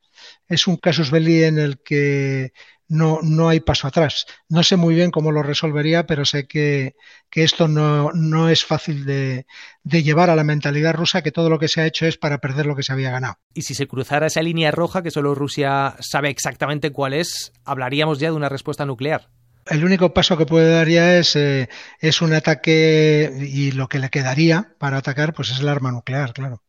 Es 0.47 0.67
un 0.67 0.77
casus 0.77 1.11
belli 1.11 1.43
en 1.43 1.59
el 1.59 1.81
que 1.81 2.51
no, 2.89 3.19
no 3.21 3.47
hay 3.47 3.59
paso 3.59 3.87
atrás. 3.87 4.25
No 4.49 4.63
sé 4.63 4.75
muy 4.75 4.95
bien 4.95 5.11
cómo 5.11 5.31
lo 5.31 5.43
resolvería, 5.43 6.07
pero 6.07 6.25
sé 6.25 6.47
que, 6.47 6.95
que 7.29 7.43
esto 7.43 7.67
no, 7.67 8.11
no, 8.13 8.49
es 8.49 8.65
fácil 8.65 9.05
de, 9.05 9.45
de, 9.83 10.03
llevar 10.03 10.29
a 10.29 10.35
la 10.35 10.43
mentalidad 10.43 10.95
rusa, 10.95 11.21
que 11.21 11.31
todo 11.31 11.49
lo 11.49 11.59
que 11.59 11.67
se 11.67 11.81
ha 11.81 11.85
hecho 11.85 12.07
es 12.07 12.17
para 12.17 12.39
perder 12.39 12.65
lo 12.65 12.75
que 12.75 12.83
se 12.83 12.91
había 12.91 13.11
ganado. 13.11 13.35
Y 13.53 13.61
si 13.61 13.75
se 13.75 13.87
cruzara 13.87 14.27
esa 14.27 14.41
línea 14.41 14.71
roja, 14.71 15.03
que 15.03 15.11
solo 15.11 15.35
Rusia 15.35 15.95
sabe 15.99 16.29
exactamente 16.29 16.91
cuál 16.91 17.13
es, 17.13 17.53
hablaríamos 17.63 18.19
ya 18.19 18.29
de 18.29 18.35
una 18.35 18.49
respuesta 18.49 18.85
nuclear 18.85 19.29
el 19.69 19.85
único 19.85 20.13
paso 20.13 20.37
que 20.37 20.45
puede 20.45 20.71
dar 20.71 20.87
ya 20.87 21.17
es, 21.17 21.35
eh, 21.35 21.69
es 21.99 22.21
un 22.21 22.33
ataque 22.33 23.31
y 23.39 23.71
lo 23.71 23.87
que 23.87 23.99
le 23.99 24.09
quedaría 24.09 24.73
para 24.79 24.97
atacar 24.97 25.33
pues 25.33 25.51
es 25.51 25.59
el 25.59 25.69
arma 25.69 25.91
nuclear, 25.91 26.33
claro. 26.33 26.63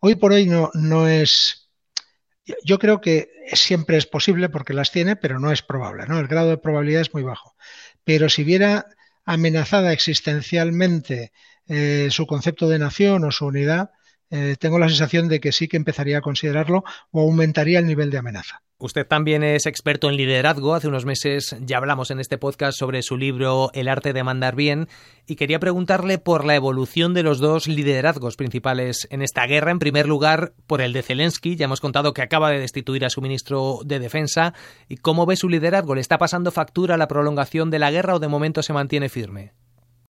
hoy 0.00 0.14
por 0.14 0.32
hoy 0.32 0.46
no, 0.46 0.70
no 0.74 1.08
es... 1.08 1.70
Yo 2.64 2.78
creo 2.78 3.00
que 3.02 3.28
siempre 3.52 3.98
es 3.98 4.06
posible 4.06 4.48
porque 4.48 4.72
las 4.72 4.90
tiene, 4.90 5.16
pero 5.16 5.38
no 5.38 5.52
es 5.52 5.60
probable, 5.60 6.06
¿no? 6.06 6.18
El 6.18 6.28
grado 6.28 6.48
de 6.48 6.56
probabilidad 6.56 7.02
es 7.02 7.12
muy 7.12 7.22
bajo. 7.22 7.54
Pero 8.04 8.30
si 8.30 8.42
viera 8.42 8.86
amenazada 9.26 9.92
existencialmente 9.92 11.32
eh, 11.66 12.08
su 12.10 12.26
concepto 12.26 12.70
de 12.70 12.78
nación 12.78 13.24
o 13.24 13.30
su 13.30 13.44
unidad, 13.44 13.90
eh, 14.30 14.56
tengo 14.58 14.78
la 14.78 14.88
sensación 14.88 15.28
de 15.28 15.40
que 15.40 15.52
sí 15.52 15.68
que 15.68 15.76
empezaría 15.76 16.18
a 16.18 16.22
considerarlo 16.22 16.84
o 17.10 17.20
aumentaría 17.20 17.78
el 17.78 17.86
nivel 17.86 18.10
de 18.10 18.18
amenaza. 18.18 18.62
Usted 18.80 19.04
también 19.04 19.42
es 19.42 19.66
experto 19.66 20.08
en 20.08 20.16
liderazgo. 20.16 20.72
Hace 20.72 20.86
unos 20.86 21.04
meses 21.04 21.56
ya 21.62 21.78
hablamos 21.78 22.12
en 22.12 22.20
este 22.20 22.38
podcast 22.38 22.78
sobre 22.78 23.02
su 23.02 23.16
libro 23.16 23.72
El 23.74 23.88
arte 23.88 24.12
de 24.12 24.22
mandar 24.22 24.54
bien 24.54 24.86
y 25.26 25.34
quería 25.34 25.58
preguntarle 25.58 26.18
por 26.18 26.44
la 26.44 26.54
evolución 26.54 27.12
de 27.12 27.24
los 27.24 27.40
dos 27.40 27.66
liderazgos 27.66 28.36
principales 28.36 29.08
en 29.10 29.20
esta 29.20 29.46
guerra. 29.46 29.72
En 29.72 29.80
primer 29.80 30.06
lugar, 30.06 30.52
por 30.68 30.80
el 30.80 30.92
de 30.92 31.02
Zelensky. 31.02 31.56
Ya 31.56 31.64
hemos 31.64 31.80
contado 31.80 32.14
que 32.14 32.22
acaba 32.22 32.52
de 32.52 32.60
destituir 32.60 33.04
a 33.04 33.10
su 33.10 33.20
ministro 33.20 33.80
de 33.84 33.98
Defensa. 33.98 34.54
¿Y 34.88 34.98
cómo 34.98 35.26
ve 35.26 35.34
su 35.34 35.48
liderazgo? 35.48 35.96
¿Le 35.96 36.00
está 36.00 36.18
pasando 36.18 36.52
factura 36.52 36.96
la 36.96 37.08
prolongación 37.08 37.70
de 37.70 37.80
la 37.80 37.90
guerra 37.90 38.14
o 38.14 38.20
de 38.20 38.28
momento 38.28 38.62
se 38.62 38.74
mantiene 38.74 39.08
firme? 39.08 39.54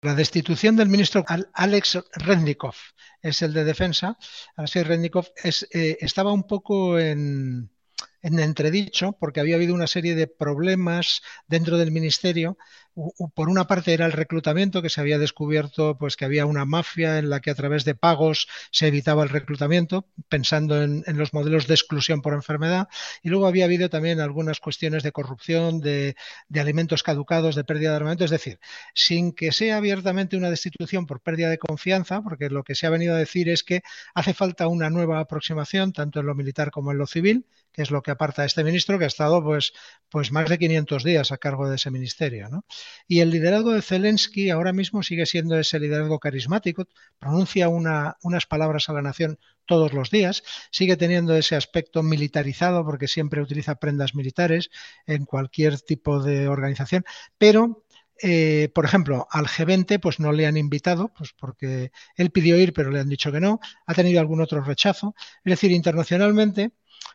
La 0.02 0.14
destitución 0.14 0.76
del 0.76 0.88
ministro 0.88 1.24
Alex 1.54 1.98
Rednikov 2.12 2.74
es 3.22 3.42
el 3.42 3.52
de 3.52 3.64
Defensa. 3.64 4.18
Alex 4.54 4.86
Rednikov 4.86 5.26
eh, 5.42 5.96
estaba 6.00 6.32
un 6.32 6.46
poco 6.46 6.98
en 6.98 7.70
en 8.26 8.40
entredicho 8.40 9.12
porque 9.12 9.38
había 9.38 9.54
habido 9.54 9.74
una 9.74 9.86
serie 9.86 10.16
de 10.16 10.26
problemas 10.26 11.22
dentro 11.46 11.78
del 11.78 11.92
ministerio. 11.92 12.58
Por 13.34 13.48
una 13.48 13.66
parte 13.66 13.92
era 13.92 14.06
el 14.06 14.12
reclutamiento, 14.12 14.82
que 14.82 14.88
se 14.88 15.00
había 15.00 15.18
descubierto 15.18 15.96
pues 15.96 16.16
que 16.16 16.24
había 16.24 16.46
una 16.46 16.64
mafia 16.64 17.18
en 17.18 17.30
la 17.30 17.40
que 17.40 17.50
a 17.50 17.54
través 17.54 17.84
de 17.84 17.94
pagos 17.94 18.48
se 18.72 18.88
evitaba 18.88 19.22
el 19.22 19.28
reclutamiento, 19.28 20.08
pensando 20.28 20.82
en, 20.82 21.04
los 21.16 21.34
modelos 21.34 21.68
de 21.68 21.74
exclusión 21.74 22.20
por 22.20 22.32
enfermedad, 22.32 22.88
y 23.22 23.28
luego 23.28 23.46
había 23.46 23.66
habido 23.66 23.90
también 23.90 24.18
algunas 24.18 24.58
cuestiones 24.58 25.02
de 25.04 25.12
corrupción, 25.12 25.80
de, 25.80 26.16
alimentos 26.58 27.02
caducados, 27.02 27.54
de 27.54 27.64
pérdida 27.64 27.90
de 27.90 27.96
armamento, 27.96 28.24
es 28.24 28.30
decir, 28.30 28.58
sin 28.94 29.32
que 29.32 29.52
sea 29.52 29.76
abiertamente 29.76 30.36
una 30.36 30.50
destitución 30.50 31.06
por 31.06 31.20
pérdida 31.20 31.50
de 31.50 31.58
confianza, 31.58 32.22
porque 32.22 32.48
lo 32.48 32.64
que 32.64 32.74
se 32.74 32.86
ha 32.86 32.90
venido 32.90 33.14
a 33.14 33.18
decir 33.18 33.50
es 33.50 33.62
que 33.62 33.82
hace 34.14 34.34
falta 34.34 34.66
una 34.68 34.90
nueva 34.90 35.20
aproximación, 35.20 35.92
tanto 35.92 36.20
en 36.20 36.26
lo 36.26 36.34
militar 36.34 36.70
como 36.70 36.92
en 36.92 36.98
lo 36.98 37.06
civil, 37.06 37.46
que 37.76 37.82
es 37.82 37.90
lo 37.90 38.02
que 38.02 38.10
aparta 38.10 38.42
a 38.42 38.46
este 38.46 38.64
ministro, 38.64 38.98
que 38.98 39.04
ha 39.04 39.08
estado 39.08 39.44
pues, 39.44 39.74
pues 40.08 40.32
más 40.32 40.48
de 40.48 40.58
500 40.58 41.04
días 41.04 41.30
a 41.30 41.36
cargo 41.36 41.68
de 41.68 41.76
ese 41.76 41.90
ministerio. 41.90 42.48
¿no? 42.48 42.64
Y 43.06 43.20
el 43.20 43.30
liderazgo 43.30 43.72
de 43.72 43.82
Zelensky 43.82 44.48
ahora 44.48 44.72
mismo 44.72 45.02
sigue 45.02 45.26
siendo 45.26 45.58
ese 45.58 45.78
liderazgo 45.78 46.18
carismático, 46.18 46.86
pronuncia 47.18 47.68
unas 47.68 48.46
palabras 48.48 48.88
a 48.88 48.94
la 48.94 49.02
nación 49.02 49.38
todos 49.66 49.92
los 49.92 50.10
días, 50.10 50.42
sigue 50.70 50.96
teniendo 50.96 51.36
ese 51.36 51.54
aspecto 51.54 52.02
militarizado 52.02 52.82
porque 52.84 53.08
siempre 53.08 53.42
utiliza 53.42 53.74
prendas 53.74 54.14
militares 54.14 54.70
en 55.06 55.26
cualquier 55.26 55.78
tipo 55.80 56.22
de 56.22 56.48
organización, 56.48 57.04
pero 57.36 57.84
eh, 58.22 58.70
por 58.74 58.86
ejemplo, 58.86 59.26
al 59.30 59.46
G20 59.46 60.00
pues 60.00 60.18
no 60.20 60.32
le 60.32 60.46
han 60.46 60.56
invitado, 60.56 61.12
pues 61.12 61.34
porque 61.38 61.90
él 62.16 62.30
pidió 62.30 62.56
ir 62.56 62.72
pero 62.72 62.90
le 62.90 63.00
han 63.00 63.08
dicho 63.10 63.30
que 63.30 63.40
no, 63.40 63.60
ha 63.86 63.94
tenido 63.94 64.20
algún 64.20 64.40
otro 64.40 64.62
rechazo. 64.62 65.14
Es 65.44 65.50
decir, 65.50 65.72
internacionalmente 65.72 66.72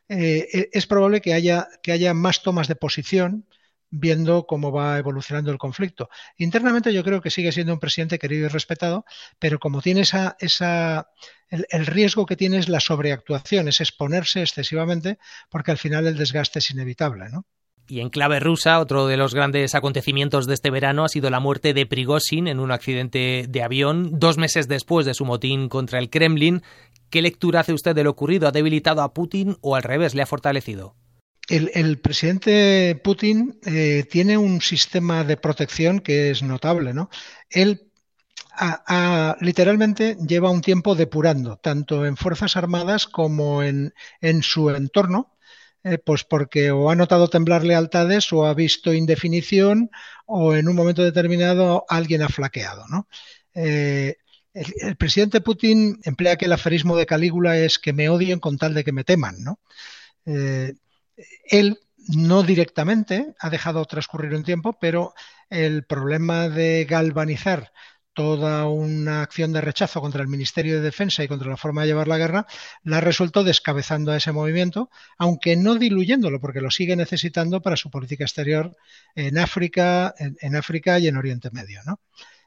eh, 0.10 0.48
e, 0.52 0.70
es 0.74 0.88
probable 0.88 1.22
que 1.22 1.34
haya, 1.34 1.68
que 1.84 1.92
haya 1.92 2.14
más 2.14 2.44
tomas 2.44 2.68
de 2.68 2.76
posición 2.76 3.46
viendo 3.90 4.46
cómo 4.48 4.72
va 4.72 4.98
evolucionando 4.98 5.52
el 5.52 5.58
conflicto. 5.58 6.10
Internamente 6.38 6.94
yo 6.94 7.04
creo 7.04 7.22
que 7.22 7.30
sigue 7.30 7.52
siendo 7.52 7.74
un 7.74 7.80
presidente 7.80 8.20
querido 8.20 8.46
y 8.46 8.50
respetado, 8.50 9.06
pero 9.38 9.60
como 9.60 9.82
tiene 9.82 10.02
esa, 10.02 10.38
esa 10.40 11.10
el, 11.50 11.66
el, 11.70 11.86
riesgo 11.86 12.26
que 12.26 12.38
tiene 12.38 12.58
es 12.58 12.70
la 12.70 12.80
sobreactuación, 12.80 13.68
es 13.68 13.82
exponerse 13.82 14.42
excesivamente, 14.42 15.20
porque 15.50 15.72
al 15.72 15.78
final 15.78 16.08
el 16.08 16.18
desgaste 16.18 16.60
es 16.60 16.72
inevitable, 16.72 17.30
¿no? 17.30 17.46
Y 17.92 18.00
en 18.00 18.10
clave 18.10 18.40
rusa, 18.40 18.80
otro 18.80 19.08
de 19.08 19.18
los 19.18 19.34
grandes 19.34 19.76
acontecimientos 19.76 20.48
de 20.48 20.54
este 20.54 20.70
verano 20.70 21.04
ha 21.04 21.10
sido 21.10 21.30
la 21.30 21.42
muerte 21.42 21.74
de 21.74 21.86
Prigozhin 21.86 22.48
en 22.48 22.62
un 22.62 22.72
accidente 22.72 23.48
de 23.50 23.64
avión 23.64 24.18
dos 24.18 24.38
meses 24.38 24.70
después 24.70 25.06
de 25.06 25.14
su 25.14 25.26
motín 25.26 25.68
contra 25.68 26.00
el 26.00 26.10
Kremlin. 26.10 26.62
¿Qué 27.12 27.22
lectura 27.22 27.60
hace 27.60 27.74
usted 27.74 27.94
de 27.94 28.06
lo 28.06 28.12
ocurrido? 28.12 28.48
¿Ha 28.48 28.52
debilitado 28.52 29.02
a 29.02 29.14
Putin 29.14 29.58
o 29.62 29.76
al 29.76 29.84
revés, 29.84 30.16
le 30.16 30.22
ha 30.22 30.26
fortalecido? 30.26 30.96
El, 31.50 32.00
presidente 32.00 33.00
Putin 33.04 33.60
eh, 33.66 34.06
tiene 34.10 34.38
un 34.38 34.62
sistema 34.62 35.26
de 35.26 35.36
protección 35.36 36.00
que 36.00 36.32
es 36.32 36.42
notable, 36.42 36.94
¿no? 36.94 37.10
Él 37.50 37.92
literalmente 39.42 40.16
lleva 40.26 40.50
un 40.50 40.62
tiempo 40.62 40.96
depurando, 40.96 41.58
tanto 41.58 42.06
en 42.06 42.16
Fuerzas 42.16 42.56
Armadas 42.56 43.08
como 43.08 43.62
en, 43.64 43.94
su 44.42 44.70
entorno, 44.70 45.36
eh, 45.84 45.98
pues 45.98 46.24
porque 46.24 46.72
o 46.72 46.90
ha 46.90 46.96
notado 46.96 47.30
temblar 47.30 47.66
lealtades 47.66 48.32
o 48.32 48.46
ha 48.46 48.54
visto 48.54 48.94
indefinición 48.94 49.90
o 50.26 50.56
en 50.56 50.70
un 50.70 50.76
momento 50.76 51.04
determinado 51.04 51.86
alguien 51.90 52.22
ha 52.22 52.30
flaqueado, 52.30 52.86
¿no? 52.88 53.08
Eh, 53.54 54.16
el, 54.54 54.96
presidente 54.96 55.42
Putin 55.42 56.00
emplea 56.04 56.36
que 56.36 56.46
el 56.46 56.54
aferismo 56.54 56.96
de 56.98 57.06
Calígula 57.06 57.58
es 57.58 57.80
que 57.80 57.94
me 57.94 58.10
odien 58.10 58.40
con 58.40 58.58
tal 58.58 58.74
de 58.74 58.84
que 58.84 58.92
me 58.92 59.04
teman, 59.04 59.44
¿no? 59.44 59.60
él 60.26 61.80
no 62.08 62.44
directamente 62.44 63.34
ha 63.40 63.50
dejado 63.50 63.86
transcurrir 63.86 64.34
un 64.34 64.44
tiempo, 64.44 64.78
pero 64.80 65.14
el 65.50 65.84
problema 65.84 66.50
de 66.50 66.86
galvanizar 66.86 67.72
toda 68.14 68.66
una 68.68 69.22
acción 69.22 69.54
de 69.54 69.62
rechazo 69.62 70.02
contra 70.02 70.22
el 70.22 70.28
Ministerio 70.28 70.76
de 70.76 70.82
Defensa 70.82 71.24
y 71.24 71.28
contra 71.28 71.50
la 71.50 71.58
forma 71.58 71.82
de 71.82 71.88
llevar 71.88 72.08
la 72.08 72.18
guerra, 72.18 72.46
la 72.84 72.98
ha 72.98 73.02
resuelto 73.02 73.44
descabezando 73.44 74.12
a 74.12 74.18
ese 74.18 74.32
movimiento, 74.32 74.90
aunque 75.18 75.56
no 75.56 75.76
diluyéndolo, 75.76 76.42
porque 76.42 76.62
lo 76.62 76.72
sigue 76.72 76.96
necesitando 76.96 77.62
para 77.62 77.78
su 77.78 77.90
política 77.90 78.26
exterior 78.26 78.76
en 79.16 79.38
África, 79.38 80.14
en, 80.18 80.56
África 80.56 81.00
y 81.00 81.08
en 81.08 81.18
Oriente 81.18 81.52
Medio. 81.52 81.82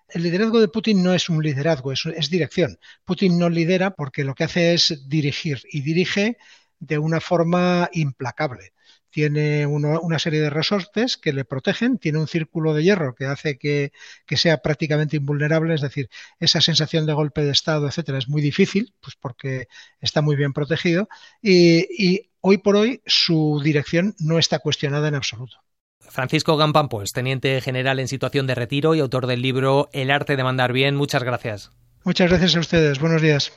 El 0.08 0.23
liderazgo 0.23 0.61
de 0.61 0.68
Putin 0.68 1.02
no 1.02 1.14
es 1.14 1.28
un 1.28 1.42
liderazgo, 1.42 1.92
es 1.92 2.30
dirección. 2.30 2.78
Putin 3.04 3.38
no 3.38 3.49
lidera 3.49 3.90
porque 3.94 4.25
lo 4.25 4.34
que 4.34 4.44
hace 4.44 4.75
es 4.75 5.08
dirigir 5.08 5.62
y 5.70 5.82
dirige 5.82 6.37
de 6.78 6.99
una 6.99 7.20
forma 7.20 7.88
implacable. 7.92 8.73
Tiene 9.11 9.64
una 9.66 10.18
serie 10.18 10.40
de 10.40 10.50
resortes 10.50 11.16
que 11.16 11.32
le 11.32 11.44
protegen, 11.44 11.99
tiene 11.99 12.18
un 12.18 12.26
círculo 12.26 12.75
de 12.75 12.82
hierro 12.82 13.14
que 13.14 13.26
hace 13.26 13.58
que, 13.58 13.92
sea 14.37 14.58
prácticamente 14.58 15.16
invulnerable, 15.16 15.75
es 15.75 15.82
decir, 15.82 16.11
esa 16.40 16.61
sensación 16.61 17.06
de 17.06 17.12
golpe 17.12 17.42
de 17.44 17.52
Estado, 17.52 17.87
etcétera, 17.87 18.18
es 18.18 18.28
muy 18.28 18.42
difícil, 18.42 18.92
pues 19.00 19.14
porque 19.14 19.68
está 20.00 20.20
muy 20.20 20.34
bien 20.34 20.52
protegido, 20.52 21.08
y, 21.40 22.28
hoy 22.40 22.58
por 22.58 22.75
hoy 22.76 23.02
su 23.06 23.61
dirección 23.62 24.16
no 24.18 24.38
está 24.38 24.58
cuestionada 24.58 25.06
en 25.08 25.14
absoluto. 25.14 25.63
Francisco 26.08 26.56
Gampampo 26.56 27.02
teniente 27.12 27.61
general 27.61 28.00
en 28.00 28.08
situación 28.08 28.46
de 28.46 28.54
retiro 28.54 28.94
y 28.94 29.00
autor 29.00 29.26
del 29.26 29.42
libro 29.42 29.88
El 29.92 30.11
arte 30.11 30.37
de 30.37 30.44
mandar 30.44 30.73
bien. 30.73 30.96
Muchas 30.96 31.23
gracias. 31.23 31.70
Muchas 32.04 32.28
gracias 32.28 32.56
a 32.56 32.61
ustedes. 32.61 32.99
Buenos 33.00 33.23
días. 33.23 33.52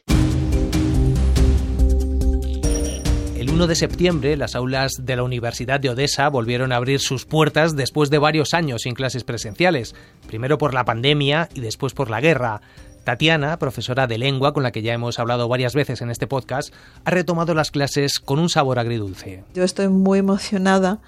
1 3.58 3.66
de 3.66 3.74
septiembre, 3.74 4.38
las 4.38 4.54
aulas 4.54 4.92
de 5.02 5.16
la 5.16 5.24
Universidad 5.24 5.80
de 5.80 5.90
Odessa 5.90 6.30
volvieron 6.30 6.72
a 6.72 6.76
abrir 6.76 7.00
sus 7.00 7.26
puertas 7.26 7.76
después 7.76 8.12
de 8.12 8.20
varios 8.20 8.54
años 8.54 8.84
sin 8.84 8.94
clases 8.94 9.24
presenciales, 9.24 9.96
primero 10.28 10.60
por 10.60 10.76
la 10.76 10.86
pandemia 10.86 11.50
y 11.56 11.62
después 11.62 11.96
por 11.96 12.12
la 12.12 12.22
guerra. 12.22 12.62
Tatiana, 13.04 13.58
profesora 13.58 14.06
de 14.06 14.20
lengua 14.20 14.54
con 14.54 14.62
la 14.62 14.72
que 14.72 14.84
ya 14.84 14.94
hemos 14.94 15.18
hablado 15.18 15.48
varias 15.48 15.74
veces 15.74 16.04
en 16.04 16.12
este 16.12 16.28
podcast, 16.28 16.72
ha 17.04 17.10
retomado 17.10 17.56
las 17.56 17.72
clases 17.72 18.20
con 18.20 18.38
un 18.38 18.50
sabor 18.50 18.78
agridulce. 18.78 19.44
Yo 19.56 19.64
estoy 19.64 19.88
muy 19.88 20.20
emocionada 20.20 21.00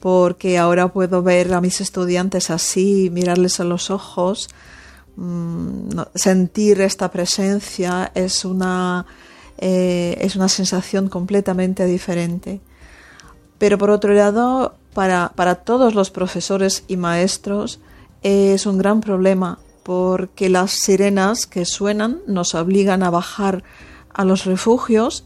porque 0.00 0.58
ahora 0.58 0.88
puedo 0.88 1.22
ver 1.22 1.54
a 1.54 1.60
mis 1.60 1.80
estudiantes 1.80 2.50
así, 2.50 3.10
mirarles 3.10 3.60
a 3.60 3.64
los 3.64 3.90
ojos, 3.90 4.48
mm, 5.16 6.00
sentir 6.14 6.80
esta 6.80 7.10
presencia 7.10 8.10
es 8.14 8.44
una 8.44 9.06
eh, 9.64 10.18
es 10.20 10.34
una 10.34 10.48
sensación 10.48 11.08
completamente 11.08 11.86
diferente. 11.86 12.60
Pero 13.58 13.78
por 13.78 13.90
otro 13.90 14.12
lado, 14.12 14.74
para, 14.92 15.54
todos 15.64 15.94
los 15.94 16.10
profesores 16.10 16.82
y 16.88 16.96
maestros 16.96 17.80
es 18.22 18.66
un 18.66 18.76
gran 18.76 19.00
problema 19.00 19.60
porque 19.84 20.48
las 20.48 20.72
sirenas 20.72 21.46
que 21.46 21.64
suenan 21.64 22.22
nos 22.26 22.56
obligan 22.56 23.04
a 23.04 23.10
bajar 23.10 23.62
a 24.12 24.24
los 24.24 24.46
refugios 24.46 25.24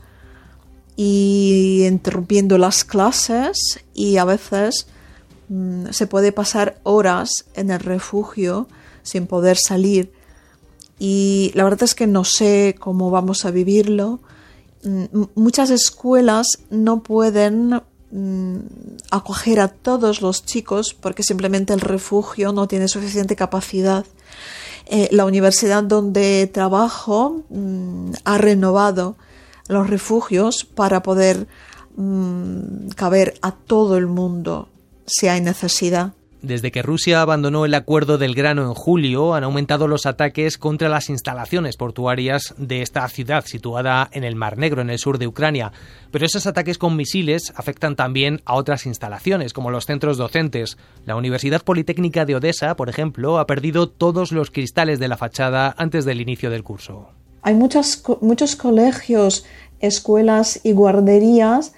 y 0.97 1.85
interrumpiendo 1.87 2.59
las 2.59 2.85
clases 2.85 3.81
y 3.95 4.17
a 4.17 4.25
veces 4.25 4.87
mm, 5.49 5.91
se 5.91 6.07
puede 6.07 6.33
pasar 6.33 6.81
horas 6.83 7.47
en 7.55 7.71
el 7.71 7.81
refugio 7.81 8.67
sin 9.03 9.27
poder 9.27 9.59
salir 9.59 10.11
y 10.99 11.53
la 11.55 11.65
verdad 11.65 11.83
es 11.83 11.95
que 11.95 12.07
no 12.07 12.25
sé 12.25 12.75
cómo 12.79 13.11
vamos 13.11 13.45
a 13.45 13.51
vivirlo. 13.51 14.21
Mm, 14.85 15.05
muchas 15.35 15.71
escuelas 15.71 16.59
no 16.71 17.03
pueden 17.03 17.83
mm, 18.11 18.57
acoger 19.11 19.61
a 19.61 19.69
todos 19.69 20.23
los 20.23 20.45
chicos 20.45 20.95
porque 20.95 21.23
simplemente 21.23 21.75
el 21.75 21.81
refugio 21.81 22.53
no 22.53 22.67
tiene 22.67 22.89
suficiente 22.89 23.37
capacidad. 23.37 24.07
Eh, 24.87 25.09
la 25.11 25.25
universidad 25.25 25.83
donde 25.83 26.49
trabajo 26.53 27.43
ha 28.25 28.39
renovado 28.39 29.17
los 29.69 29.89
refugios 29.89 30.65
para 30.65 31.03
poder 31.03 31.47
caber 32.95 33.35
a 33.43 33.53
todo 33.53 33.97
el 33.97 34.07
mundo 34.07 34.69
si 35.07 35.29
hay 35.29 35.41
necesidad. 35.41 36.13
Desde 36.43 36.71
que 36.71 36.83
Rusia 36.83 37.23
abandonó 37.23 37.65
el 37.65 37.75
acuerdo 37.75 38.19
del 38.19 38.35
grano 38.35 38.63
en 38.63 38.75
julio, 38.75 39.35
han 39.35 39.43
aumentado 39.43 39.89
los 39.89 40.07
ataques 40.07 40.59
contra 40.59 40.89
las 40.89 41.09
instalaciones 41.09 41.77
portuarias 41.77 42.55
de 42.59 42.83
esta 42.83 43.09
ciudad 43.09 43.45
situada 43.47 44.09
en 44.13 44.23
el 44.23 44.37
Mar 44.37 44.59
Negro, 44.59 44.83
en 44.83 44.91
el 44.91 44.99
sur 44.99 45.19
de 45.19 45.27
Ucrania. 45.27 45.73
Pero 46.13 46.27
esos 46.27 46.47
ataques 46.47 46.79
con 46.79 46.95
misiles 46.95 47.53
afectan 47.57 47.97
también 47.97 48.43
a 48.45 48.55
otras 48.55 48.87
instalaciones, 48.87 49.53
como 49.55 49.71
los 49.71 49.87
centros 49.87 50.19
docentes. 50.19 50.77
La 51.05 51.17
Universidad 51.17 51.65
Politécnica 51.65 52.27
de 52.27 52.37
Odessa, 52.37 52.77
por 52.77 52.91
ejemplo, 52.91 53.39
ha 53.39 53.47
perdido 53.47 53.89
todos 53.89 54.31
los 54.31 54.51
cristales 54.51 55.01
de 55.01 55.09
la 55.09 55.17
fachada 55.17 55.75
antes 55.79 56.05
del 56.05 56.21
inicio 56.21 56.51
del 56.51 56.63
curso. 56.63 57.09
Hay 57.47 57.55
muchos 57.55 58.57
colegios, 58.57 59.45
escuelas 59.79 60.59
y 60.65 60.73
guarderías 60.73 61.75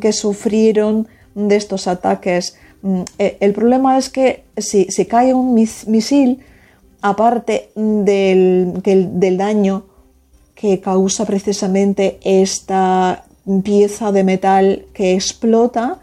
que 0.00 0.12
sufrieron 0.12 1.06
de 1.36 1.54
estos 1.54 1.86
ataques. 1.86 2.56
Mm, 2.82 3.02
eh, 3.20 3.36
el 3.38 3.52
problema 3.52 3.96
es 3.96 4.10
que 4.10 4.42
si, 4.56 4.86
se 4.86 5.06
cae 5.06 5.32
un 5.32 5.54
misil, 5.54 6.40
aparte 7.00 7.70
del, 7.76 8.82
del, 8.82 9.36
daño 9.38 9.84
que 10.56 10.80
causa 10.80 11.24
precisamente 11.24 12.18
esta 12.24 13.24
pieza 13.62 14.10
de 14.10 14.24
metal 14.24 14.86
que 14.94 15.14
explota, 15.14 16.00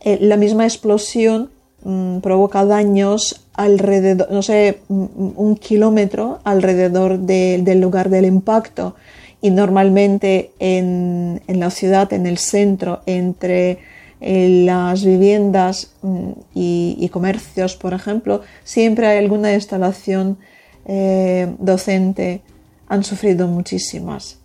eh, 0.00 0.18
la 0.20 0.36
misma 0.36 0.64
explosión 0.64 1.50
mm, 1.84 2.18
provoca 2.18 2.64
daños 2.64 3.46
alrededor, 3.54 4.30
no 4.30 4.42
sé, 4.42 4.80
mm, 4.88 5.06
un 5.36 5.56
kilómetro 5.56 6.40
alrededor 6.44 7.18
del 7.18 7.80
lugar 7.80 8.10
del 8.10 8.24
impacto. 8.24 8.94
Y 9.40 9.50
normalmente 9.50 10.50
en, 10.58 11.40
la 11.46 11.70
ciudad, 11.70 12.12
en 12.12 12.26
el 12.26 12.38
centro, 12.38 13.02
entre 13.06 13.78
las 14.20 15.04
viviendas 15.04 15.92
mm, 16.02 16.30
y, 16.54 17.08
comercios, 17.12 17.76
por 17.76 17.94
ejemplo, 17.94 18.42
siempre 18.64 19.06
hay 19.06 19.18
alguna 19.18 19.54
instalación 19.54 20.38
eh, 20.86 21.54
docente, 21.58 22.42
han 22.88 23.04
sufrido 23.04 23.46
muchísimas. 23.46 24.38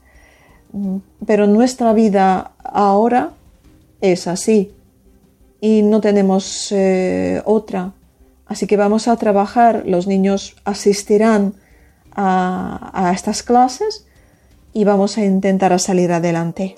Mm, 0.74 0.98
pero 1.26 1.48
nuestra 1.48 1.94
vida 1.94 2.52
ahora 2.64 3.32
es 4.02 4.28
así 4.28 4.72
y 5.64 5.82
no 5.82 6.02
tenemos 6.02 6.74
eh, 6.74 7.42
otra. 7.46 7.94
Así 8.46 8.68
que 8.68 8.76
vamos 8.76 9.08
a 9.08 9.16
trabajar, 9.16 9.84
los 9.86 10.08
niños 10.08 10.58
asistirán 10.66 11.54
a, 12.14 13.14
estas 13.16 13.44
clases 13.44 14.06
y 14.74 14.84
vamos 14.84 15.18
a 15.18 15.24
intentar 15.24 15.80
salir 15.80 16.12
adelante. 16.12 16.76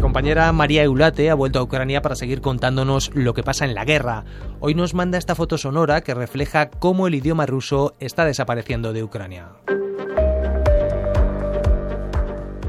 compañera 0.00 0.52
María 0.52 0.82
Eulate 0.82 1.30
ha 1.30 1.34
vuelto 1.34 1.58
a 1.58 1.62
Ucrania 1.62 2.02
para 2.02 2.14
seguir 2.14 2.40
contándonos 2.40 3.10
lo 3.14 3.32
que 3.32 3.42
pasa 3.42 3.64
en 3.64 3.74
la 3.74 3.84
guerra. 3.84 4.24
Hoy 4.60 4.74
nos 4.74 4.92
manda 4.92 5.18
esta 5.18 5.34
foto 5.34 5.56
sonora 5.56 6.02
que 6.02 6.14
refleja 6.14 6.68
cómo 6.68 7.06
el 7.08 7.14
idioma 7.14 7.46
ruso 7.46 7.94
está 8.00 8.24
desapareciendo 8.24 8.92
de 8.92 9.02
Ucrania. 9.02 9.48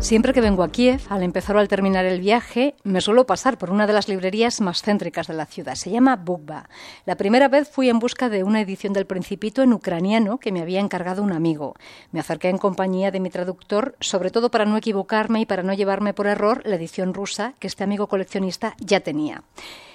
Siempre 0.05 0.33
que 0.33 0.41
vengo 0.41 0.61
a 0.61 0.69
Kiev, 0.69 1.01
al 1.09 1.23
empezar 1.23 1.55
o 1.55 1.59
al 1.59 1.67
terminar 1.67 2.05
el 2.05 2.21
viaje, 2.21 2.75
me 2.83 3.01
suelo 3.01 3.25
pasar 3.25 3.57
por 3.57 3.71
una 3.71 3.87
de 3.87 3.93
las 3.93 4.07
librerías 4.07 4.61
más 4.61 4.83
céntricas 4.83 5.25
de 5.25 5.33
la 5.33 5.47
ciudad. 5.47 5.73
Se 5.73 5.89
llama 5.89 6.15
Bukba. 6.15 6.69
La 7.07 7.17
primera 7.17 7.47
vez 7.47 7.67
fui 7.67 7.89
en 7.89 7.97
busca 7.97 8.29
de 8.29 8.43
una 8.43 8.61
edición 8.61 8.93
del 8.93 9.07
Principito 9.07 9.63
en 9.63 9.73
ucraniano 9.73 10.37
que 10.37 10.51
me 10.51 10.61
había 10.61 10.79
encargado 10.79 11.23
un 11.23 11.31
amigo. 11.31 11.73
Me 12.11 12.19
acerqué 12.19 12.49
en 12.49 12.59
compañía 12.59 13.09
de 13.09 13.19
mi 13.19 13.31
traductor, 13.31 13.95
sobre 13.99 14.29
todo 14.29 14.51
para 14.51 14.65
no 14.65 14.77
equivocarme 14.77 15.41
y 15.41 15.47
para 15.47 15.63
no 15.63 15.73
llevarme 15.73 16.13
por 16.13 16.27
error 16.27 16.61
la 16.65 16.75
edición 16.75 17.15
rusa 17.15 17.55
que 17.57 17.65
este 17.65 17.83
amigo 17.83 18.05
coleccionista 18.05 18.75
ya 18.77 18.99
tenía. 18.99 19.41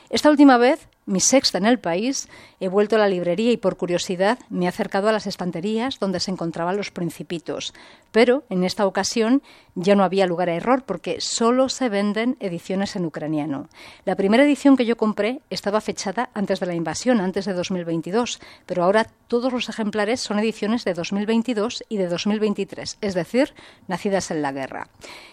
Esta 0.09 0.29
última 0.29 0.57
vez 0.59 0.89
mi 1.11 1.21
sexta 1.21 1.59
en 1.59 1.67
el 1.67 1.81
país, 1.81 2.29
he 2.61 2.69
vuelto 2.69 2.95
a 2.97 2.99
la 2.99 3.09
librería 3.09 3.51
y 3.51 3.57
por 3.57 3.77
curiosidad 3.77 4.39
me 4.49 4.65
he 4.65 4.69
acercado 4.69 5.09
a 5.09 5.13
las 5.13 5.27
estanterías 5.27 5.99
donde 5.99 6.21
se 6.21 6.31
encontraban 6.31 6.77
los 6.77 6.91
principitos. 6.91 7.75
Pero 8.13 8.45
en 8.49 8.65
esta 8.65 8.87
ocasión 8.87 9.43
ya 9.75 9.95
no 9.95 10.05
había 10.05 10.27
lugar 10.27 10.49
a 10.49 10.55
error 10.55 10.85
porque 10.85 11.21
solo 11.21 11.69
se 11.69 11.89
venden 11.89 12.37
ediciones 12.41 12.97
en 12.97 13.07
ucraniano. 13.07 13.69
La 14.05 14.17
primera 14.17 14.45
edición 14.45 14.77
que 14.77 14.87
yo 14.87 14.97
compré 14.97 15.41
estaba 15.51 15.81
fechada 15.81 16.31
antes 16.35 16.61
de 16.61 16.67
la 16.67 16.75
invasión, 16.75 17.21
antes 17.21 17.45
de 17.45 17.55
2022, 17.55 18.41
pero 18.67 18.85
ahora 18.85 19.07
todos 19.29 19.53
los 19.53 19.69
ejemplares 19.69 20.21
son 20.21 20.39
ediciones 20.39 20.85
de 20.85 20.95
2022 20.95 21.85
y 21.89 21.97
de 21.97 22.09
2023, 22.09 22.99
es 23.01 23.15
decir, 23.15 23.55
nacidas 23.89 24.31
en 24.31 24.43
la 24.43 24.53
guerra. 24.53 24.89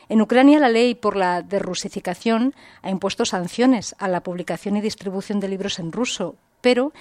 En 0.10 0.22
Ucrania 0.22 0.60
la 0.60 0.70
ley 0.70 0.96
por 0.96 1.16
la 1.16 1.42
derrusificación 1.42 2.54
ha 2.82 2.90
impuesto 2.90 3.26
sanciones 3.26 3.96
a 4.00 4.08
la 4.08 4.22
publicación 4.22 4.78
y 4.78 4.82
distribución 4.82 5.40
de 5.40 5.50
en 5.80 5.92
ruso, 5.92 6.36
pero 6.62 6.92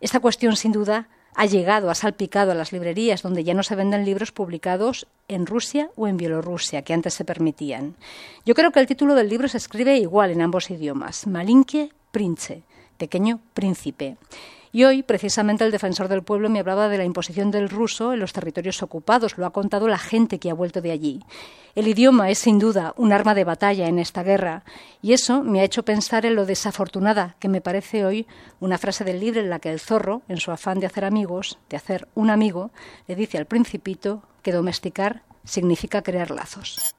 esta 0.00 0.20
cuestión 0.20 0.56
sin 0.56 0.72
duda 0.72 1.08
ha 1.34 1.46
llegado, 1.46 1.90
ha 1.90 1.94
salpicado 1.94 2.52
a 2.52 2.54
las 2.54 2.72
librerías 2.72 3.22
donde 3.22 3.44
ya 3.44 3.54
no 3.54 3.62
se 3.62 3.74
venden 3.74 4.04
libros 4.04 4.32
publicados 4.32 5.06
en 5.28 5.46
Rusia 5.46 5.90
o 5.96 6.06
en 6.06 6.16
Bielorrusia, 6.16 6.82
que 6.82 6.94
antes 6.94 7.14
se 7.14 7.24
permitían. 7.24 7.96
Yo 8.44 8.54
creo 8.54 8.70
que 8.70 8.80
el 8.80 8.86
título 8.86 9.14
del 9.14 9.28
libro 9.28 9.48
se 9.48 9.56
escribe 9.56 9.96
igual 9.96 10.30
en 10.30 10.42
ambos 10.42 10.70
idiomas, 10.70 11.26
Malinke 11.26 11.90
Prince, 12.10 12.62
pequeño 12.98 13.40
príncipe. 13.54 14.16
Y 14.74 14.84
hoy, 14.84 15.02
precisamente, 15.02 15.64
el 15.64 15.70
defensor 15.70 16.08
del 16.08 16.22
pueblo 16.22 16.48
me 16.48 16.60
hablaba 16.60 16.88
de 16.88 16.96
la 16.96 17.04
imposición 17.04 17.50
del 17.50 17.68
ruso 17.68 18.14
en 18.14 18.20
los 18.20 18.32
territorios 18.32 18.82
ocupados. 18.82 19.36
Lo 19.36 19.44
ha 19.44 19.52
contado 19.52 19.86
la 19.86 19.98
gente 19.98 20.38
que 20.38 20.50
ha 20.50 20.54
vuelto 20.54 20.80
de 20.80 20.90
allí. 20.90 21.22
El 21.74 21.88
idioma 21.88 22.30
es, 22.30 22.38
sin 22.38 22.58
duda, 22.58 22.94
un 22.96 23.12
arma 23.12 23.34
de 23.34 23.44
batalla 23.44 23.86
en 23.86 23.98
esta 23.98 24.22
guerra. 24.22 24.64
Y 25.02 25.12
eso 25.12 25.42
me 25.42 25.60
ha 25.60 25.64
hecho 25.64 25.84
pensar 25.84 26.24
en 26.24 26.34
lo 26.34 26.46
desafortunada 26.46 27.36
que 27.38 27.48
me 27.48 27.60
parece 27.60 28.06
hoy 28.06 28.26
una 28.60 28.78
frase 28.78 29.04
del 29.04 29.20
libro 29.20 29.40
en 29.40 29.50
la 29.50 29.58
que 29.58 29.70
el 29.70 29.78
zorro, 29.78 30.22
en 30.28 30.38
su 30.38 30.50
afán 30.50 30.80
de 30.80 30.86
hacer 30.86 31.04
amigos, 31.04 31.58
de 31.68 31.76
hacer 31.76 32.08
un 32.14 32.30
amigo, 32.30 32.70
le 33.06 33.14
dice 33.14 33.36
al 33.36 33.46
principito 33.46 34.22
que 34.42 34.52
domesticar 34.52 35.22
significa 35.44 36.02
crear 36.02 36.30
lazos. 36.30 36.94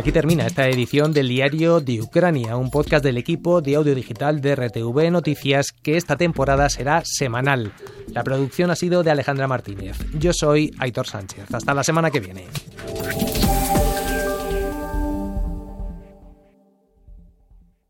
Aquí 0.00 0.12
termina 0.12 0.46
esta 0.46 0.66
edición 0.66 1.12
del 1.12 1.28
Diario 1.28 1.80
de 1.80 2.00
Ucrania, 2.00 2.56
un 2.56 2.70
podcast 2.70 3.04
del 3.04 3.18
equipo 3.18 3.60
de 3.60 3.76
audio 3.76 3.94
digital 3.94 4.40
de 4.40 4.56
RTV 4.56 5.10
Noticias 5.10 5.72
que 5.72 5.98
esta 5.98 6.16
temporada 6.16 6.70
será 6.70 7.02
semanal. 7.04 7.74
La 8.08 8.24
producción 8.24 8.70
ha 8.70 8.76
sido 8.76 9.02
de 9.02 9.10
Alejandra 9.10 9.46
Martínez. 9.46 9.98
Yo 10.18 10.32
soy 10.32 10.70
Aitor 10.78 11.06
Sánchez. 11.06 11.52
Hasta 11.52 11.74
la 11.74 11.84
semana 11.84 12.10
que 12.10 12.20
viene. 12.20 12.46